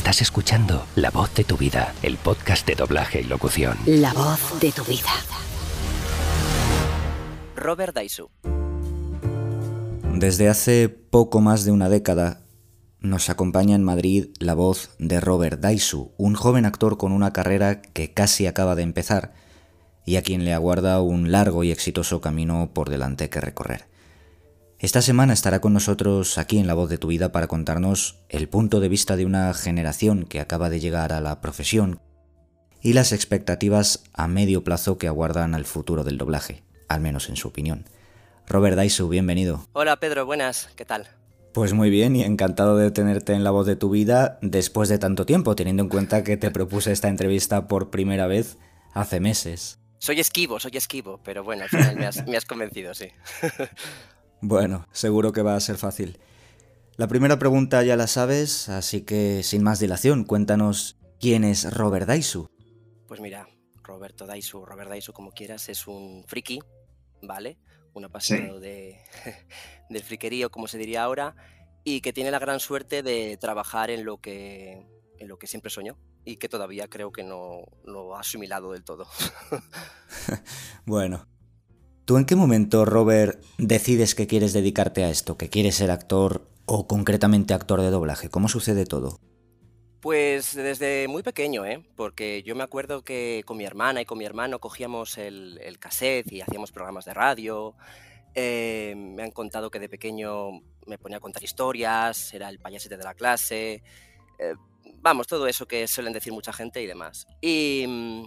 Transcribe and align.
Estás 0.00 0.22
escuchando 0.22 0.86
La 0.96 1.10
voz 1.10 1.34
de 1.34 1.44
tu 1.44 1.58
vida, 1.58 1.92
el 2.02 2.16
podcast 2.16 2.66
de 2.66 2.74
doblaje 2.74 3.20
y 3.20 3.24
locución. 3.24 3.76
La 3.84 4.14
voz 4.14 4.58
de 4.58 4.72
tu 4.72 4.82
vida. 4.84 5.10
Robert 7.54 7.94
Daisu. 7.94 8.30
Desde 10.14 10.48
hace 10.48 10.88
poco 10.88 11.42
más 11.42 11.66
de 11.66 11.72
una 11.72 11.90
década 11.90 12.40
nos 12.98 13.28
acompaña 13.28 13.76
en 13.76 13.84
Madrid 13.84 14.28
la 14.38 14.54
voz 14.54 14.92
de 14.98 15.20
Robert 15.20 15.60
Daisu, 15.60 16.12
un 16.16 16.34
joven 16.34 16.64
actor 16.64 16.96
con 16.96 17.12
una 17.12 17.34
carrera 17.34 17.82
que 17.82 18.14
casi 18.14 18.46
acaba 18.46 18.76
de 18.76 18.84
empezar 18.84 19.34
y 20.06 20.16
a 20.16 20.22
quien 20.22 20.46
le 20.46 20.54
aguarda 20.54 21.02
un 21.02 21.30
largo 21.30 21.62
y 21.62 21.70
exitoso 21.70 22.22
camino 22.22 22.70
por 22.72 22.88
delante 22.88 23.28
que 23.28 23.42
recorrer. 23.42 23.89
Esta 24.80 25.02
semana 25.02 25.34
estará 25.34 25.60
con 25.60 25.74
nosotros 25.74 26.38
aquí 26.38 26.58
en 26.58 26.66
La 26.66 26.72
Voz 26.72 26.88
de 26.88 26.96
tu 26.96 27.08
Vida 27.08 27.32
para 27.32 27.48
contarnos 27.48 28.16
el 28.30 28.48
punto 28.48 28.80
de 28.80 28.88
vista 28.88 29.14
de 29.16 29.26
una 29.26 29.52
generación 29.52 30.24
que 30.24 30.40
acaba 30.40 30.70
de 30.70 30.80
llegar 30.80 31.12
a 31.12 31.20
la 31.20 31.42
profesión 31.42 32.00
y 32.80 32.94
las 32.94 33.12
expectativas 33.12 34.02
a 34.14 34.26
medio 34.26 34.64
plazo 34.64 34.96
que 34.96 35.06
aguardan 35.06 35.54
al 35.54 35.66
futuro 35.66 36.02
del 36.02 36.16
doblaje, 36.16 36.62
al 36.88 37.02
menos 37.02 37.28
en 37.28 37.36
su 37.36 37.48
opinión. 37.48 37.84
Robert 38.46 38.74
Daisu, 38.74 39.10
bienvenido. 39.10 39.66
Hola 39.74 39.96
Pedro, 39.96 40.24
buenas, 40.24 40.70
¿qué 40.76 40.86
tal? 40.86 41.08
Pues 41.52 41.74
muy 41.74 41.90
bien 41.90 42.16
y 42.16 42.22
encantado 42.22 42.78
de 42.78 42.90
tenerte 42.90 43.34
en 43.34 43.44
La 43.44 43.50
Voz 43.50 43.66
de 43.66 43.76
tu 43.76 43.90
Vida 43.90 44.38
después 44.40 44.88
de 44.88 44.98
tanto 44.98 45.26
tiempo, 45.26 45.54
teniendo 45.56 45.82
en 45.82 45.90
cuenta 45.90 46.24
que 46.24 46.38
te 46.38 46.50
propuse 46.50 46.90
esta 46.90 47.08
entrevista 47.08 47.68
por 47.68 47.90
primera 47.90 48.26
vez 48.26 48.56
hace 48.94 49.20
meses. 49.20 49.78
Soy 49.98 50.20
esquivo, 50.20 50.58
soy 50.58 50.72
esquivo, 50.78 51.20
pero 51.22 51.44
bueno, 51.44 51.64
al 51.64 51.68
final 51.68 51.96
me 51.96 52.06
has, 52.06 52.26
me 52.26 52.38
has 52.38 52.46
convencido, 52.46 52.94
sí. 52.94 53.08
Bueno, 54.42 54.86
seguro 54.92 55.32
que 55.32 55.42
va 55.42 55.54
a 55.54 55.60
ser 55.60 55.76
fácil. 55.76 56.18
La 56.96 57.08
primera 57.08 57.38
pregunta 57.38 57.82
ya 57.82 57.96
la 57.96 58.06
sabes, 58.06 58.68
así 58.68 59.02
que 59.02 59.42
sin 59.42 59.62
más 59.62 59.80
dilación, 59.80 60.24
cuéntanos 60.24 60.98
quién 61.18 61.44
es 61.44 61.72
Robert 61.74 62.06
Daisu. 62.06 62.48
Pues 63.06 63.20
mira, 63.20 63.48
Roberto 63.82 64.26
Daisu, 64.26 64.64
Robert 64.64 64.90
Daisu, 64.90 65.12
como 65.12 65.32
quieras, 65.32 65.68
es 65.68 65.86
un 65.86 66.24
friki, 66.26 66.60
¿vale? 67.22 67.58
Un 67.92 68.04
apasionado 68.04 68.60
de, 68.60 68.98
del 69.90 70.02
friquerío, 70.02 70.50
como 70.50 70.68
se 70.68 70.78
diría 70.78 71.02
ahora, 71.02 71.34
y 71.84 72.00
que 72.00 72.12
tiene 72.12 72.30
la 72.30 72.38
gran 72.38 72.60
suerte 72.60 73.02
de 73.02 73.36
trabajar 73.38 73.90
en 73.90 74.04
lo 74.04 74.18
que, 74.18 74.86
en 75.18 75.28
lo 75.28 75.38
que 75.38 75.46
siempre 75.46 75.70
soñó 75.70 75.98
y 76.24 76.36
que 76.36 76.48
todavía 76.48 76.88
creo 76.88 77.12
que 77.12 77.24
no 77.24 77.64
lo 77.84 78.16
ha 78.16 78.20
asimilado 78.20 78.72
del 78.72 78.84
todo. 78.84 79.06
bueno, 80.86 81.26
¿Tú 82.10 82.16
en 82.16 82.24
qué 82.24 82.34
momento, 82.34 82.84
Robert, 82.84 83.40
decides 83.56 84.16
que 84.16 84.26
quieres 84.26 84.52
dedicarte 84.52 85.04
a 85.04 85.10
esto, 85.10 85.36
que 85.36 85.48
quieres 85.48 85.76
ser 85.76 85.92
actor 85.92 86.44
o 86.66 86.88
concretamente 86.88 87.54
actor 87.54 87.80
de 87.80 87.90
doblaje? 87.90 88.28
¿Cómo 88.28 88.48
sucede 88.48 88.84
todo? 88.84 89.20
Pues 90.00 90.56
desde 90.56 91.06
muy 91.06 91.22
pequeño, 91.22 91.64
¿eh? 91.64 91.86
Porque 91.94 92.42
yo 92.42 92.56
me 92.56 92.64
acuerdo 92.64 93.04
que 93.04 93.44
con 93.46 93.58
mi 93.58 93.64
hermana 93.64 94.00
y 94.00 94.06
con 94.06 94.18
mi 94.18 94.24
hermano 94.24 94.58
cogíamos 94.58 95.18
el, 95.18 95.76
cassette 95.78 96.32
y 96.32 96.40
hacíamos 96.40 96.72
programas 96.72 97.04
de 97.04 97.14
radio. 97.14 97.76
Eh, 98.34 98.94
me 98.96 99.22
han 99.22 99.30
contado 99.30 99.70
que 99.70 99.78
de 99.78 99.88
pequeño 99.88 100.62
me 100.88 100.98
ponía 100.98 101.18
a 101.18 101.20
contar 101.20 101.44
historias, 101.44 102.34
era 102.34 102.48
el 102.48 102.58
payasete 102.58 102.96
de 102.96 103.04
la 103.04 103.14
clase. 103.14 103.84
Eh, 104.40 104.54
vamos, 104.96 105.28
todo 105.28 105.46
eso 105.46 105.68
que 105.68 105.86
suelen 105.86 106.12
decir 106.12 106.32
mucha 106.32 106.52
gente 106.52 106.82
y 106.82 106.88
demás. 106.88 107.28
Y, 107.40 108.24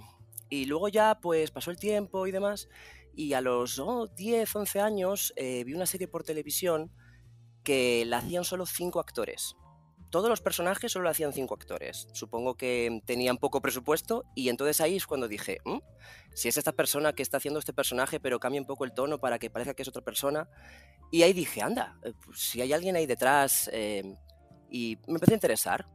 y 0.49 0.67
luego 0.67 0.87
ya, 0.87 1.19
pues 1.19 1.51
pasó 1.51 1.69
el 1.69 1.77
tiempo 1.77 2.27
y 2.27 2.31
demás. 2.31 2.69
Y 3.15 3.33
a 3.33 3.41
los 3.41 3.81
10, 4.15 4.55
11 4.55 4.79
años 4.79 5.33
eh, 5.35 5.63
vi 5.63 5.73
una 5.73 5.85
serie 5.85 6.07
por 6.07 6.23
televisión 6.23 6.91
que 7.63 8.05
la 8.05 8.17
hacían 8.17 8.43
solo 8.43 8.65
cinco 8.65 8.99
actores. 8.99 9.55
Todos 10.09 10.29
los 10.29 10.41
personajes 10.41 10.91
solo 10.91 11.05
la 11.05 11.11
hacían 11.11 11.33
cinco 11.33 11.55
actores. 11.55 12.07
Supongo 12.13 12.55
que 12.55 13.01
tenían 13.05 13.37
poco 13.37 13.61
presupuesto 13.61 14.25
y 14.35 14.49
entonces 14.49 14.79
ahí 14.79 14.95
es 14.97 15.07
cuando 15.07 15.27
dije, 15.27 15.59
mm, 15.65 15.79
si 16.35 16.49
es 16.49 16.57
esta 16.57 16.71
persona 16.71 17.13
que 17.13 17.23
está 17.23 17.37
haciendo 17.37 17.59
este 17.59 17.73
personaje 17.73 18.19
pero 18.19 18.39
cambia 18.39 18.61
un 18.61 18.67
poco 18.67 18.85
el 18.85 18.93
tono 18.93 19.19
para 19.19 19.39
que 19.39 19.49
parezca 19.49 19.73
que 19.73 19.81
es 19.81 19.87
otra 19.87 20.03
persona. 20.03 20.47
Y 21.11 21.23
ahí 21.23 21.33
dije, 21.33 21.61
anda, 21.61 21.97
eh, 22.03 22.13
pues 22.23 22.39
si 22.39 22.61
hay 22.61 22.73
alguien 22.73 22.95
ahí 22.95 23.07
detrás 23.07 23.69
eh, 23.73 24.03
y 24.69 24.97
me 25.07 25.15
empecé 25.15 25.33
a 25.33 25.35
interesar. 25.35 25.87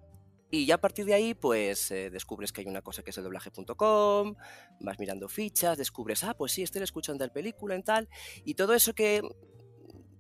Y 0.50 0.66
ya 0.66 0.76
a 0.76 0.81
partir 0.81 1.04
de 1.04 1.14
ahí, 1.14 1.34
pues 1.34 1.91
eh, 1.91 2.10
descubres 2.10 2.53
que 2.53 2.62
hay 2.62 2.66
una 2.66 2.81
cosa 2.81 3.03
que 3.03 3.10
es 3.10 3.19
el 3.19 3.25
doblaje.com, 3.25 4.34
vas 4.81 4.98
mirando 4.98 5.28
fichas, 5.28 5.76
descubres, 5.76 6.25
ah, 6.25 6.34
pues 6.34 6.53
sí, 6.53 6.62
estoy 6.62 6.82
escuchando 6.82 7.25
la 7.26 7.32
película 7.32 7.75
en 7.75 7.82
tal, 7.82 8.09
y 8.44 8.54
todo 8.54 8.72
eso 8.72 8.94
que, 8.94 9.22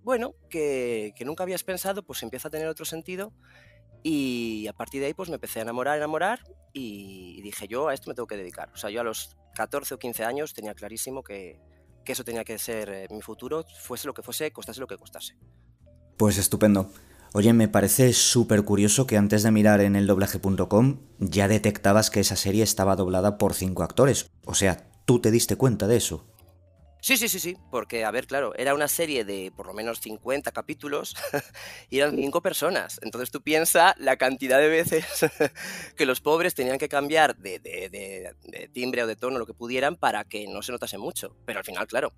bueno, 0.02 0.34
que, 0.50 1.14
que, 1.16 1.24
nunca 1.24 1.44
habías 1.44 1.64
pensado, 1.64 2.02
pues 2.02 2.22
empieza 2.22 2.48
a 2.48 2.50
tener 2.50 2.68
otro 2.68 2.84
sentido. 2.84 3.32
Y 4.02 4.66
a 4.68 4.72
partir 4.72 5.00
de 5.00 5.08
ahí, 5.08 5.14
pues 5.14 5.28
me 5.28 5.36
empecé 5.36 5.58
a 5.58 5.62
enamorar, 5.62 5.96
enamorar, 5.96 6.40
y 6.72 7.40
dije, 7.42 7.66
yo 7.66 7.88
a 7.88 7.94
esto 7.94 8.08
me 8.10 8.14
tengo 8.14 8.26
que 8.26 8.36
dedicar. 8.36 8.70
O 8.72 8.76
sea, 8.76 8.90
yo 8.90 9.00
a 9.00 9.04
los 9.04 9.36
14 9.54 9.94
o 9.94 9.98
15 9.98 10.24
años 10.24 10.54
tenía 10.54 10.74
clarísimo 10.74 11.22
que, 11.22 11.60
que 12.04 12.12
eso 12.12 12.24
tenía 12.24 12.44
que 12.44 12.58
ser 12.58 12.88
eh, 12.88 13.06
mi 13.10 13.22
futuro, 13.22 13.64
fuese 13.80 14.06
lo 14.06 14.14
que 14.14 14.22
fuese, 14.22 14.52
costase 14.52 14.80
lo 14.80 14.86
que 14.86 14.96
costase. 14.96 15.36
Pues 16.16 16.38
estupendo. 16.38 16.90
Oye, 17.34 17.52
me 17.52 17.68
parece 17.68 18.12
súper 18.14 18.64
curioso 18.64 19.06
que 19.06 19.18
antes 19.18 19.42
de 19.42 19.50
mirar 19.50 19.80
en 19.80 19.96
el 19.96 20.06
doblaje.com 20.06 21.00
ya 21.18 21.46
detectabas 21.46 22.10
que 22.10 22.20
esa 22.20 22.36
serie 22.36 22.62
estaba 22.62 22.96
doblada 22.96 23.36
por 23.36 23.54
cinco 23.54 23.82
actores. 23.82 24.30
O 24.46 24.54
sea, 24.54 24.90
tú 25.04 25.20
te 25.20 25.30
diste 25.30 25.56
cuenta 25.56 25.86
de 25.86 25.96
eso. 25.96 26.26
Sí, 27.00 27.16
sí, 27.16 27.28
sí, 27.28 27.38
sí, 27.38 27.56
porque, 27.70 28.04
a 28.04 28.10
ver, 28.10 28.26
claro, 28.26 28.54
era 28.56 28.74
una 28.74 28.88
serie 28.88 29.24
de 29.24 29.52
por 29.54 29.66
lo 29.66 29.72
menos 29.72 30.00
50 30.00 30.50
capítulos 30.50 31.14
y 31.90 31.98
eran 31.98 32.16
cinco 32.16 32.42
personas. 32.42 32.98
Entonces 33.02 33.30
tú 33.30 33.40
piensas 33.40 33.94
la 33.98 34.16
cantidad 34.16 34.58
de 34.58 34.68
veces 34.68 35.04
que 35.96 36.06
los 36.06 36.20
pobres 36.20 36.54
tenían 36.54 36.78
que 36.78 36.88
cambiar 36.88 37.36
de, 37.36 37.60
de, 37.60 38.70
timbre 38.72 39.04
o 39.04 39.06
de 39.06 39.16
tono, 39.16 39.38
lo 39.38 39.46
que 39.46 39.54
pudieran, 39.54 39.96
para 39.96 40.24
que 40.24 40.48
no 40.48 40.62
se 40.62 40.72
notase 40.72 40.98
mucho. 40.98 41.36
Pero 41.44 41.60
al 41.60 41.64
final, 41.64 41.86
claro, 41.86 42.12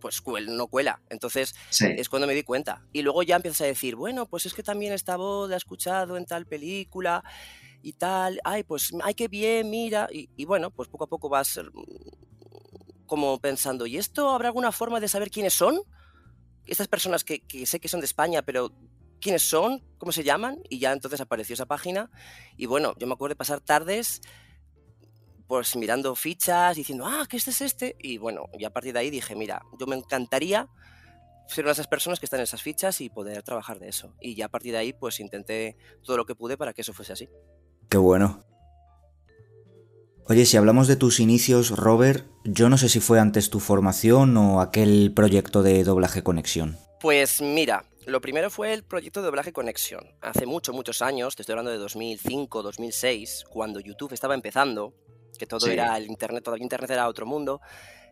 pues 0.00 0.22
no 0.48 0.66
cuela. 0.66 1.00
Entonces 1.10 1.54
es 1.80 2.08
cuando 2.08 2.26
me 2.26 2.34
di 2.34 2.42
cuenta. 2.42 2.82
Y 2.92 3.02
luego 3.02 3.22
ya 3.22 3.36
empiezas 3.36 3.60
a 3.62 3.66
decir, 3.66 3.94
bueno, 3.94 4.26
pues 4.26 4.46
es 4.46 4.54
que 4.54 4.62
también 4.62 4.92
esta 4.92 5.16
voz 5.16 5.48
la 5.48 5.56
he 5.56 5.58
escuchado 5.58 6.16
en 6.16 6.26
tal 6.26 6.46
película 6.46 7.22
y 7.82 7.92
tal. 7.92 8.40
Ay, 8.44 8.64
pues, 8.64 8.92
ay, 9.02 9.14
qué 9.14 9.28
bien, 9.28 9.70
mira. 9.70 10.08
Y, 10.10 10.44
bueno, 10.44 10.70
pues 10.70 10.88
poco 10.88 11.04
a 11.04 11.08
poco 11.08 11.28
vas 11.28 11.58
mm, 11.58 13.06
como 13.06 13.38
pensando, 13.40 13.86
¿y 13.86 13.96
esto 13.96 14.30
habrá 14.30 14.48
alguna 14.48 14.72
forma 14.72 15.00
de 15.00 15.08
saber 15.08 15.30
quiénes 15.30 15.54
son? 15.54 15.80
Estas 16.66 16.88
personas 16.88 17.24
que, 17.24 17.40
que 17.40 17.66
sé 17.66 17.80
que 17.80 17.88
son 17.88 18.00
de 18.00 18.06
España, 18.06 18.42
pero 18.42 18.72
¿quiénes 19.20 19.42
son? 19.42 19.82
¿Cómo 19.98 20.12
se 20.12 20.24
llaman? 20.24 20.62
Y 20.68 20.78
ya 20.78 20.92
entonces 20.92 21.20
apareció 21.20 21.54
esa 21.54 21.66
página. 21.66 22.10
Y 22.56 22.66
bueno, 22.66 22.94
yo 22.98 23.06
me 23.06 23.14
acuerdo 23.14 23.32
de 23.32 23.36
pasar 23.36 23.60
tardes 23.60 24.20
pues 25.50 25.74
mirando 25.74 26.14
fichas, 26.14 26.76
diciendo, 26.76 27.04
ah, 27.04 27.26
que 27.28 27.36
este 27.36 27.50
es 27.50 27.60
este. 27.60 27.96
Y 27.98 28.18
bueno, 28.18 28.44
y 28.56 28.64
a 28.64 28.70
partir 28.70 28.92
de 28.92 29.00
ahí 29.00 29.10
dije, 29.10 29.34
mira, 29.34 29.60
yo 29.80 29.86
me 29.88 29.96
encantaría 29.96 30.68
ser 31.48 31.64
una 31.64 31.70
de 31.70 31.72
esas 31.72 31.88
personas 31.88 32.20
que 32.20 32.26
están 32.26 32.38
en 32.38 32.44
esas 32.44 32.62
fichas 32.62 33.00
y 33.00 33.10
poder 33.10 33.42
trabajar 33.42 33.80
de 33.80 33.88
eso. 33.88 34.14
Y 34.20 34.36
ya 34.36 34.46
a 34.46 34.48
partir 34.48 34.70
de 34.70 34.78
ahí, 34.78 34.92
pues 34.92 35.18
intenté 35.18 35.76
todo 36.04 36.16
lo 36.18 36.24
que 36.24 36.36
pude 36.36 36.56
para 36.56 36.72
que 36.72 36.82
eso 36.82 36.92
fuese 36.92 37.14
así. 37.14 37.28
Qué 37.88 37.98
bueno. 37.98 38.44
Oye, 40.28 40.46
si 40.46 40.56
hablamos 40.56 40.86
de 40.86 40.94
tus 40.94 41.18
inicios, 41.18 41.70
Robert, 41.70 42.24
yo 42.44 42.68
no 42.68 42.78
sé 42.78 42.88
si 42.88 43.00
fue 43.00 43.18
antes 43.18 43.50
tu 43.50 43.58
formación 43.58 44.36
o 44.36 44.60
aquel 44.60 45.12
proyecto 45.12 45.64
de 45.64 45.82
doblaje 45.82 46.22
conexión. 46.22 46.78
Pues 47.00 47.42
mira, 47.42 47.86
lo 48.06 48.20
primero 48.20 48.50
fue 48.50 48.72
el 48.72 48.84
proyecto 48.84 49.20
de 49.20 49.26
doblaje 49.26 49.52
conexión. 49.52 50.14
Hace 50.20 50.46
muchos, 50.46 50.76
muchos 50.76 51.02
años, 51.02 51.34
te 51.34 51.42
estoy 51.42 51.54
hablando 51.54 51.72
de 51.72 51.78
2005, 51.78 52.62
2006, 52.62 53.46
cuando 53.50 53.80
YouTube 53.80 54.12
estaba 54.12 54.34
empezando, 54.34 54.94
que 55.40 55.46
todo 55.46 55.66
era 55.68 55.96
el 55.96 56.06
Internet, 56.06 56.44
todo 56.44 56.54
el 56.54 56.62
Internet 56.62 56.90
era 56.90 57.08
otro 57.08 57.24
mundo. 57.24 57.62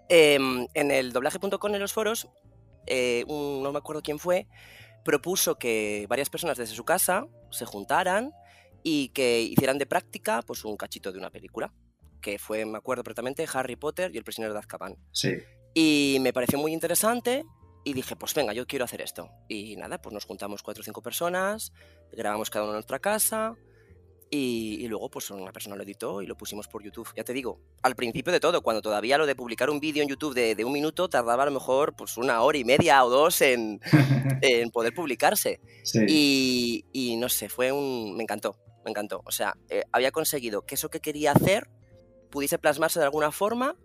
Em, 0.09 0.67
en 0.73 0.91
el 0.91 1.13
doblaje.com 1.13 1.75
en 1.75 1.81
los 1.81 1.93
foros, 1.93 2.27
eh, 2.87 3.25
no 3.29 3.71
me 3.71 3.79
acuerdo 3.79 4.01
quién 4.01 4.19
fue, 4.19 4.49
propuso 5.05 5.59
que 5.59 6.07
varias 6.09 6.31
personas 6.31 6.57
desde 6.57 6.75
su 6.75 6.85
casa 6.85 7.27
se 7.51 7.67
juntaran 7.67 8.33
y 8.83 9.11
que 9.11 9.43
hicieran 9.43 9.77
de 9.77 9.85
práctica 9.85 10.41
pues 10.43 10.65
un 10.65 10.79
cachito 10.79 11.13
de 11.13 11.19
una 11.19 11.31
película, 11.31 11.73
que 12.23 12.39
fue, 12.39 12.65
me 12.65 12.79
acuerdo 12.79 13.05
perfectamente, 13.05 13.47
Harry 13.53 13.77
Potter 13.77 14.11
y 14.15 14.19
el 14.19 14.25
prisionero 14.25 14.55
de 14.55 14.61
Azkaban. 14.61 14.97
Sí. 15.13 15.37
Y 15.75 16.17
me 16.21 16.33
pareció 16.33 16.59
muy 16.59 16.73
interesante 16.73 17.45
y 17.85 17.93
dije, 17.93 18.17
pues 18.17 18.33
venga, 18.33 18.55
yo 18.55 18.67
quiero 18.67 18.87
hacer 18.87 19.03
esto. 19.03 19.31
Y 19.49 19.77
nada, 19.77 20.01
pues 20.01 20.15
nos 20.15 20.25
juntamos 20.25 20.63
cuatro 20.63 20.81
o 20.81 20.85
cinco 20.85 21.03
personas, 21.03 21.73
grabamos 22.11 22.49
cada 22.49 22.65
uno 22.65 22.73
en 22.73 22.77
nuestra 22.77 22.99
casa, 22.99 23.55
y, 24.31 24.87
luego, 24.89 25.11
pues 25.11 25.31
una 25.31 25.53
persona 25.53 25.77
lo 25.77 25.83
editó 25.83 26.23
y 26.23 26.27
lo 26.27 26.37
pusimos 26.37 26.69
por 26.69 26.83
YouTube. 26.83 27.09
Ya 27.17 27.25
te 27.25 27.33
digo, 27.33 27.61
al 27.83 27.95
principio 27.95 28.33
de 28.33 28.41
todo, 28.41 28.63
cuando 28.63 28.83
todavía 28.83 29.17
lo 29.17 29.27
de 29.27 29.35
publicar 29.35 29.71
un 29.71 29.81
vídeo 29.81 30.03
en 30.03 30.09
YouTube 30.09 30.35
de, 30.35 30.65
un 30.65 30.73
minuto 30.73 31.09
tardaba 31.09 31.45
a 31.45 31.47
lo 31.47 31.53
mejor 31.53 31.95
pues 31.97 32.17
una 32.17 32.43
hora 32.43 32.59
y 32.59 32.65
media 32.65 33.05
o 33.05 33.11
dos 33.11 33.41
en, 33.41 33.81
poder 34.73 34.95
publicarse. 34.95 35.61
Y, 36.07 37.17
no 37.19 37.29
sé, 37.29 37.49
fue 37.49 37.73
un. 37.73 38.17
Me 38.17 38.23
encantó, 38.23 38.57
me 38.85 38.91
encantó. 38.91 39.23
O 39.25 39.31
sea, 39.31 39.57
eh, 39.69 39.85
había 39.93 40.11
conseguido 40.11 40.63
que 40.63 40.75
eso 40.75 40.91
que 40.91 41.01
quería 41.01 41.33
hacer 41.33 41.69
pudiese 42.31 42.59
plasmarse 42.59 42.99
de 42.99 43.07
alguna 43.07 43.33
forma 43.33 43.77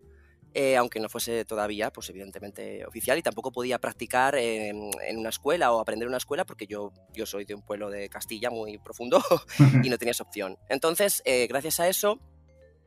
eh, 0.53 0.77
aunque 0.77 0.99
no 0.99 1.09
fuese 1.09 1.45
todavía, 1.45 1.91
pues 1.91 2.09
evidentemente 2.09 2.85
oficial, 2.85 3.17
y 3.17 3.23
tampoco 3.23 3.51
podía 3.51 3.79
practicar 3.79 4.35
en, 4.35 4.91
una 5.17 5.29
escuela 5.29 5.71
o 5.73 5.79
aprender 5.79 6.05
en 6.05 6.09
una 6.09 6.17
escuela 6.17 6.45
porque 6.45 6.67
yo, 6.67 6.91
yo 7.13 7.25
soy 7.25 7.45
de 7.45 7.55
un 7.55 7.63
pueblo 7.63 7.89
de 7.89 8.07
Castilla 8.09 8.49
muy 8.49 8.77
profundo 8.77 9.23
y 9.83 9.89
no 9.89 9.97
tenía 9.97 10.11
esa 10.11 10.23
opción. 10.23 10.57
Entonces, 10.69 11.21
eh, 11.25 11.47
gracias 11.47 11.79
a 11.79 11.87
eso, 11.87 12.19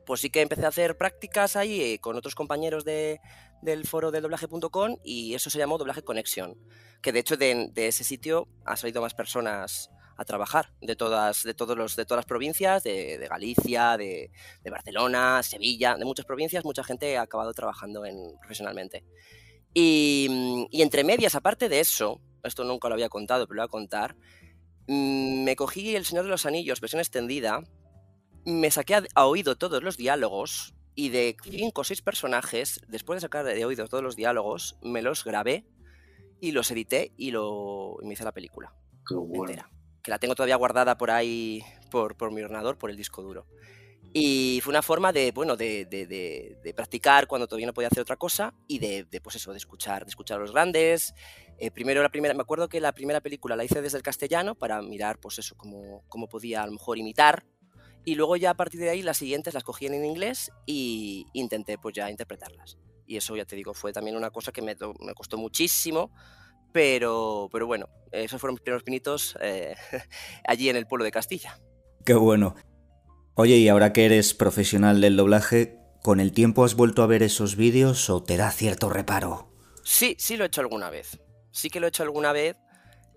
pues 0.07 0.21
sí 0.21 0.31
que 0.31 0.43
empecé 0.43 0.65
a 0.65 0.69
hacer 0.69 0.97
prácticas 0.97 1.57
ahí 1.57 1.81
eh, 1.81 1.99
con 1.99 2.17
otros 2.17 2.37
compañeros 2.37 2.85
de, 2.85 3.21
del 3.63 3.87
foro 3.87 4.13
del 4.13 4.23
doblaje.com 4.23 4.99
y 5.03 5.35
eso 5.35 5.51
se 5.51 5.59
llamó 5.59 5.79
Doblaje 5.79 6.03
Conexión, 6.03 6.57
que 7.03 7.13
de 7.13 7.19
hecho 7.19 7.37
de, 7.37 7.69
de 7.73 7.89
ese 7.89 8.05
sitio 8.05 8.49
ha 8.65 8.77
salido 8.77 9.03
más 9.03 9.15
personas 9.15 9.91
a 10.17 10.25
trabajar 10.25 10.73
de 10.81 10.97
todas, 10.97 11.43
de 11.43 11.55
todos 11.55 11.77
los, 11.77 11.97
de 11.97 12.05
todas 12.05 12.19
las 12.19 12.27
provincias, 12.27 12.83
de, 12.83 13.27
Galicia, 13.29 13.97
de, 13.97 14.31
Barcelona, 14.71 15.43
Sevilla, 15.43 15.97
de 15.97 16.05
muchas 16.05 16.27
provincias, 16.27 16.65
mucha 16.65 16.85
gente 16.85 17.17
ha 17.17 17.23
acabado 17.23 17.53
trabajando 17.53 18.05
en, 18.05 18.17
profesionalmente. 18.39 19.05
Y, 19.75 20.67
entre 20.73 21.05
medias, 21.05 21.35
aparte 21.35 21.69
de 21.69 21.81
eso, 21.81 22.21
esto 22.43 22.65
nunca 22.65 22.89
lo 22.89 22.95
había 22.95 23.09
contado, 23.09 23.47
pero 23.47 23.57
lo 23.57 23.63
voy 23.63 23.67
a 23.67 23.71
contar, 23.71 24.17
mm, 24.87 25.45
me 25.45 25.57
cogí 25.57 25.95
El 25.95 26.07
Señor 26.07 26.25
de 26.25 26.31
los 26.31 26.47
Anillos, 26.47 26.81
versión 26.81 27.01
extendida, 27.01 27.63
me 28.45 28.71
saqué 28.71 29.03
a, 29.15 29.27
oído 29.27 29.57
todos 29.57 29.83
los 29.83 29.97
diálogos 29.97 30.75
y 30.95 31.11
de 31.11 31.37
cinco 31.43 31.83
o 31.83 31.85
seis 31.85 32.01
personajes, 32.01 32.81
después 32.89 33.19
de 33.19 33.23
sacar 33.23 33.45
de 33.45 33.65
oído 33.65 33.87
todos 33.87 34.03
los 34.03 34.17
diálogos, 34.17 34.79
me 34.83 35.03
los 35.03 35.25
grabé 35.25 35.67
y 36.41 36.53
los 36.53 36.71
edité 36.71 37.13
y, 37.19 37.33
lo, 37.33 37.99
me 38.03 38.15
hice 38.15 38.25
la 38.25 38.33
película. 38.33 38.73
Qué 39.07 39.15
bueno 39.15 39.76
que 40.07 40.13
la 40.13 40.21
tengo 40.21 40.37
todavía 40.37 40.55
guardada 40.55 40.97
por 40.97 41.11
ahí, 41.11 41.65
por, 41.91 42.17
por 42.17 42.31
mi 42.31 42.41
ordenador, 42.41 42.79
por 42.79 42.91
el 42.91 42.97
disco 42.97 43.23
duro. 43.23 43.45
Y 44.13 44.61
fue 44.63 44.71
una 44.71 44.81
forma 44.81 45.13
de, 45.13 45.33
bueno, 45.33 45.57
de, 45.57 45.85
de, 45.85 46.07
de, 46.07 46.75
practicar 46.75 47.27
cuando 47.27 47.49
todavía 47.49 47.67
no 47.67 47.75
podía 47.75 47.89
hacer 47.89 48.03
otra 48.03 48.15
cosa 48.15 48.55
y 48.69 48.79
de, 48.79 49.21
pues 49.21 49.35
eso, 49.35 49.51
de 49.51 49.59
escuchar, 49.59 50.05
de 50.05 50.11
escuchar 50.11 50.39
a 50.39 50.41
los 50.43 50.53
grandes. 50.53 51.13
Eh, 51.59 51.73
primero 51.73 52.03
la 52.05 52.09
primera, 52.09 52.35
me 52.35 52.43
acuerdo 52.43 52.69
que 52.69 52.81
la 52.81 52.93
primera 52.93 53.21
película 53.21 53.57
la 53.57 53.65
hice 53.65 53.83
desde 53.83 53.97
el 53.97 54.05
castellano 54.05 54.55
para 54.55 54.81
mirar, 54.81 55.19
pues 55.19 55.41
eso, 55.41 55.57
cómo, 55.57 56.05
cómo 56.09 56.29
podía 56.29 56.63
a 56.63 56.67
lo 56.67 56.73
mejor 56.73 56.99
imitar. 56.99 57.45
Y 58.05 58.15
luego 58.15 58.37
ya 58.37 58.51
a 58.51 58.55
partir 58.55 58.79
de 58.79 58.91
ahí 58.91 59.03
las 59.03 59.17
siguientes 59.17 59.55
las 59.55 59.65
cogí 59.65 59.87
en 59.87 60.05
inglés 60.05 60.53
y 60.67 61.27
intenté 61.33 61.79
pues 61.79 61.97
ya 61.97 62.09
interpretarlas. 62.13 62.79
Y 63.07 63.17
eso 63.17 63.35
ya 63.35 63.45
te 63.45 63.57
digo, 63.57 63.75
fue 63.75 63.93
también 63.93 64.17
una 64.17 64.31
cosa 64.31 64.53
que 64.53 64.63
me, 64.63 64.77
me 65.01 65.15
costó 65.15 65.37
muchísimo 65.37 66.13
pero, 66.73 67.49
pero 67.53 67.67
bueno, 67.67 67.89
esos 68.13 68.41
fueron 68.41 68.55
mis 68.55 68.63
primeros 68.63 68.83
pinitos 68.83 69.37
eh, 69.41 69.75
allí 70.47 70.69
en 70.69 70.77
el 70.77 70.87
pueblo 70.87 71.05
de 71.05 71.11
Castilla. 71.11 71.59
Qué 72.05 72.15
bueno. 72.15 72.55
Oye, 73.35 73.57
y 73.57 73.69
ahora 73.69 73.93
que 73.93 74.07
eres 74.07 74.33
profesional 74.33 75.01
del 75.01 75.17
doblaje, 75.17 75.79
¿con 76.03 76.21
el 76.21 76.33
tiempo 76.33 76.65
has 76.65 76.75
vuelto 76.75 77.03
a 77.03 77.07
ver 77.07 77.23
esos 77.23 77.57
vídeos 77.57 78.09
o 78.09 78.23
te 78.23 78.37
da 78.37 78.51
cierto 78.51 78.89
reparo? 78.89 79.53
Sí, 79.85 80.17
sí 80.19 80.37
lo 80.37 80.45
he 80.45 80.47
hecho 80.47 80.61
alguna 80.61 80.91
vez. 80.91 81.19
Sí 81.51 81.69
que 81.69 81.81
lo 81.81 81.87
he 81.87 81.89
hecho 81.89 82.03
alguna 82.03 82.33
vez. 82.33 82.57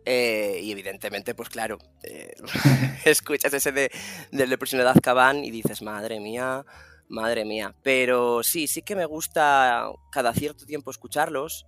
Eh, 0.05 0.59
y 0.63 0.71
evidentemente, 0.71 1.35
pues 1.35 1.49
claro, 1.49 1.77
eh, 2.03 2.33
escuchas 3.05 3.53
ese 3.53 3.71
de, 3.71 3.91
del 4.31 4.49
de 4.49 4.89
Azkaban 4.89 5.43
y 5.43 5.51
dices, 5.51 5.81
madre 5.81 6.19
mía, 6.19 6.65
madre 7.07 7.45
mía. 7.45 7.75
Pero 7.83 8.43
sí, 8.43 8.67
sí 8.67 8.81
que 8.81 8.95
me 8.95 9.05
gusta 9.05 9.89
cada 10.11 10.33
cierto 10.33 10.65
tiempo 10.65 10.91
escucharlos 10.91 11.65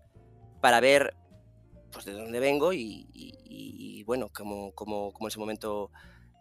para 0.62 0.80
ver 0.80 1.14
pues, 1.92 2.06
de 2.06 2.14
dónde 2.14 2.40
vengo 2.40 2.74
y, 2.74 4.04
bueno, 4.06 4.30
como, 4.34 4.72
como, 4.74 5.12
como, 5.14 5.28
en 5.28 5.30
ese 5.30 5.40
momento 5.40 5.92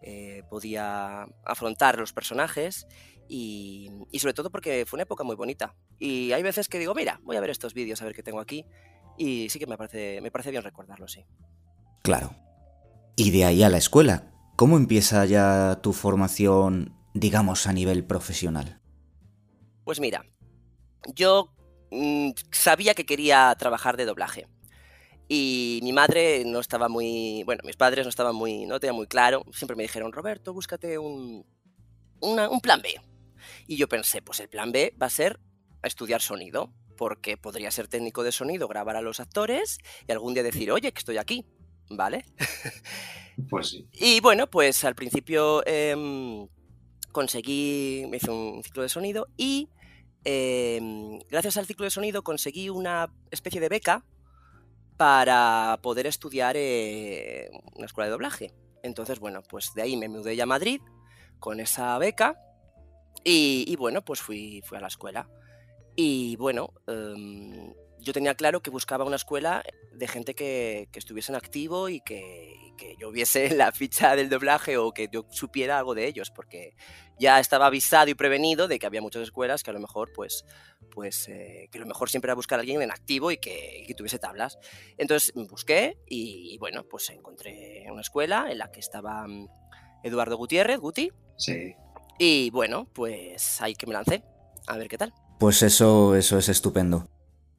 eh, 0.02 0.42
podía 0.48 1.26
afrontar 1.44 1.98
los 1.98 2.12
personajes 2.12 2.86
y, 3.30 3.90
sobre 4.18 4.34
todo 4.34 4.50
porque 4.50 4.84
fue 4.86 4.96
una 4.96 5.04
época 5.04 5.22
muy 5.24 5.36
bonita. 5.36 5.74
Y 5.98 6.32
hay 6.32 6.42
veces 6.42 6.68
que 6.68 6.78
digo, 6.78 6.94
mira, 6.94 7.20
voy 7.22 7.36
a 7.36 7.40
ver 7.40 7.50
estos 7.50 7.74
vídeos, 7.74 8.02
a 8.02 8.04
ver 8.04 8.14
qué 8.14 8.22
tengo 8.22 8.40
aquí. 8.40 8.66
Y 9.16 9.48
sí 9.50 9.58
que 9.58 9.66
me 9.66 9.76
parece, 9.76 10.20
me 10.20 10.30
parece 10.30 10.50
bien 10.50 10.62
recordarlo, 10.62 11.06
sí. 11.06 11.24
Claro. 12.02 12.34
Y 13.16 13.30
de 13.30 13.44
ahí 13.44 13.62
a 13.62 13.68
la 13.68 13.76
escuela, 13.76 14.32
¿cómo 14.56 14.76
empieza 14.76 15.24
ya 15.26 15.80
tu 15.82 15.92
formación, 15.92 16.96
digamos, 17.14 17.66
a 17.66 17.72
nivel 17.72 18.04
profesional? 18.04 18.80
Pues 19.84 20.00
mira, 20.00 20.24
yo 21.14 21.52
mm, 21.90 22.30
sabía 22.50 22.94
que 22.94 23.06
quería 23.06 23.54
trabajar 23.58 23.96
de 23.96 24.06
doblaje. 24.06 24.48
Y 25.32 25.78
mi 25.84 25.92
madre 25.92 26.42
no 26.44 26.58
estaba 26.58 26.88
muy, 26.88 27.44
bueno, 27.44 27.62
mis 27.64 27.76
padres 27.76 28.04
no 28.04 28.08
estaban 28.08 28.34
muy, 28.34 28.66
no 28.66 28.80
tenían 28.80 28.96
muy 28.96 29.06
claro. 29.06 29.44
Siempre 29.52 29.76
me 29.76 29.84
dijeron, 29.84 30.10
Roberto, 30.10 30.52
búscate 30.52 30.98
un, 30.98 31.46
un 32.18 32.60
plan 32.60 32.82
B. 32.82 33.00
Y 33.68 33.76
yo 33.76 33.88
pensé, 33.88 34.22
pues 34.22 34.40
el 34.40 34.48
plan 34.48 34.72
B 34.72 34.92
va 35.00 35.06
a 35.06 35.10
ser 35.10 35.38
estudiar 35.84 36.20
sonido, 36.20 36.74
porque 36.96 37.36
podría 37.36 37.70
ser 37.70 37.86
técnico 37.86 38.24
de 38.24 38.32
sonido, 38.32 38.66
grabar 38.66 38.96
a 38.96 39.02
los 39.02 39.20
actores 39.20 39.78
y 40.08 40.10
algún 40.10 40.34
día 40.34 40.42
decir, 40.42 40.72
oye, 40.72 40.90
que 40.90 40.98
estoy 40.98 41.16
aquí, 41.16 41.46
¿vale? 41.88 42.24
Pues 43.48 43.68
sí. 43.68 43.88
Y 43.92 44.20
bueno, 44.20 44.48
pues 44.50 44.84
al 44.84 44.94
principio 44.94 45.64
em, 45.64 46.46
conseguí, 47.10 48.04
me 48.10 48.18
hice 48.18 48.30
un 48.30 48.62
ciclo 48.62 48.82
de 48.82 48.90
sonido 48.90 49.28
y 49.38 49.70
em, 50.24 51.20
gracias 51.30 51.56
al 51.56 51.64
ciclo 51.64 51.84
de 51.84 51.90
sonido 51.90 52.22
conseguí 52.22 52.68
una 52.68 53.10
especie 53.30 53.60
de 53.60 53.70
beca 53.70 54.04
para 55.00 55.78
poder 55.80 56.06
estudiar 56.06 56.58
en 56.58 57.48
una 57.74 57.86
escuela 57.86 58.04
de 58.04 58.10
doblaje. 58.10 58.52
Entonces, 58.82 59.18
bueno, 59.18 59.42
pues 59.42 59.72
de 59.74 59.80
ahí 59.80 59.96
me 59.96 60.10
mudé 60.10 60.38
a 60.42 60.44
Madrid 60.44 60.82
con 61.38 61.58
esa 61.58 61.96
beca 61.96 62.38
y, 63.24 63.74
bueno, 63.76 64.04
pues 64.04 64.20
fui, 64.20 64.60
fui 64.62 64.76
a 64.76 64.82
la 64.82 64.88
escuela. 64.88 65.26
Y 65.96 66.36
bueno, 66.36 66.74
em, 66.86 67.72
yo 68.00 68.12
tenía 68.12 68.34
claro 68.34 68.60
que 68.60 68.70
buscaba 68.70 69.04
una 69.04 69.16
escuela 69.16 69.62
de 69.92 70.08
gente 70.08 70.34
que, 70.34 70.88
estuviese 70.94 71.32
en 71.32 71.36
activo 71.36 71.88
y 71.88 72.00
que, 72.00 72.56
yo 72.98 73.10
viese 73.10 73.50
la 73.56 73.72
ficha 73.72 74.16
del 74.16 74.30
doblaje 74.30 74.78
o 74.78 74.92
que 74.92 75.08
yo 75.12 75.26
supiera 75.30 75.78
algo 75.78 75.94
de 75.94 76.06
ellos, 76.06 76.30
porque 76.30 76.74
ya 77.18 77.38
estaba 77.38 77.66
avisado 77.66 78.08
y 78.08 78.14
prevenido 78.14 78.68
de 78.68 78.78
que 78.78 78.86
había 78.86 79.02
muchas 79.02 79.22
escuelas 79.22 79.62
que 79.62 79.70
a 79.70 79.74
lo 79.74 79.80
mejor, 79.80 80.10
pues, 80.14 80.44
pues 80.90 81.28
eh, 81.28 81.68
que 81.70 81.78
lo 81.78 81.86
mejor 81.86 82.08
siempre 82.08 82.28
era 82.28 82.34
buscar 82.34 82.58
a 82.58 82.60
alguien 82.60 82.80
en 82.80 82.90
activo 82.90 83.30
y 83.30 83.36
que, 83.36 83.86
tuviese 83.96 84.18
tablas. 84.18 84.58
Entonces 84.96 85.32
busqué 85.34 85.98
y, 86.06 86.56
bueno, 86.58 86.84
pues 86.84 87.10
encontré 87.10 87.86
una 87.90 88.00
escuela 88.00 88.46
en 88.50 88.58
la 88.58 88.70
que 88.70 88.80
estaba 88.80 89.26
mm, 89.26 89.48
Eduardo 90.02 90.38
Gutiérrez, 90.38 90.78
Guti. 90.78 91.10
Sí. 91.36 91.74
Y 92.18 92.50
bueno, 92.50 92.86
pues 92.92 93.60
ahí 93.60 93.74
que 93.74 93.86
me 93.86 93.92
lancé, 93.92 94.22
a 94.66 94.78
ver 94.78 94.88
qué 94.88 94.96
tal. 94.96 95.12
Pues 95.38 95.62
eso, 95.62 96.14
eso 96.14 96.38
es 96.38 96.48
estupendo. 96.48 97.08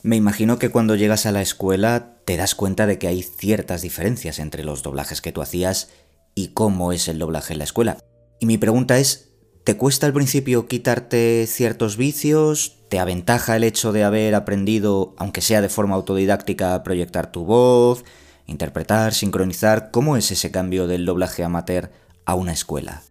Me 0.04 0.16
imagino 0.16 0.58
que 0.58 0.70
cuando 0.70 0.96
llegas 0.96 1.28
a 1.28 1.32
la 1.32 1.42
escuela 1.42 2.16
te 2.26 2.36
das 2.36 2.56
cuenta 2.56 2.88
de 2.88 2.98
que 2.98 3.08
hay 3.08 3.22
ciertas 3.22 3.84
diferencias 3.84 4.40
entre 4.40 4.64
los 4.64 4.82
doblajes 4.82 5.22
que 5.22 5.32
tú 5.32 5.42
hacías 5.42 5.92
y 6.34 6.50
cómo 6.50 6.92
es 6.92 7.08
el 7.08 7.20
doblaje 7.20 7.54
en 7.54 7.60
la 7.60 7.66
escuela. 7.66 7.98
Y 8.40 8.48
mi 8.48 8.58
pregunta 8.58 8.98
es, 8.98 9.30
¿te 9.64 9.78
cuesta 9.78 10.08
al 10.08 10.14
principio 10.14 10.68
quitarte 10.68 11.46
ciertos 11.46 11.98
vicios? 11.98 12.80
¿Te 12.90 12.98
aventaja 13.00 13.56
el 13.56 13.64
hecho 13.64 13.92
de 13.92 14.04
haber 14.04 14.34
aprendido, 14.34 15.14
aunque 15.18 15.42
sea 15.42 15.62
de 15.62 15.70
forma 15.70 15.96
autodidáctica, 15.96 16.74
a 16.74 16.82
proyectar 16.82 17.32
tu 17.32 17.46
voz, 17.46 18.04
interpretar, 18.48 19.14
sincronizar? 19.14 19.92
¿Cómo 19.92 20.18
es 20.18 20.32
ese 20.32 20.50
cambio 20.50 20.88
del 20.88 21.06
doblaje 21.06 21.44
amateur 21.44 21.92
a 22.26 22.34
una 22.34 22.54
escuela? 22.54 23.04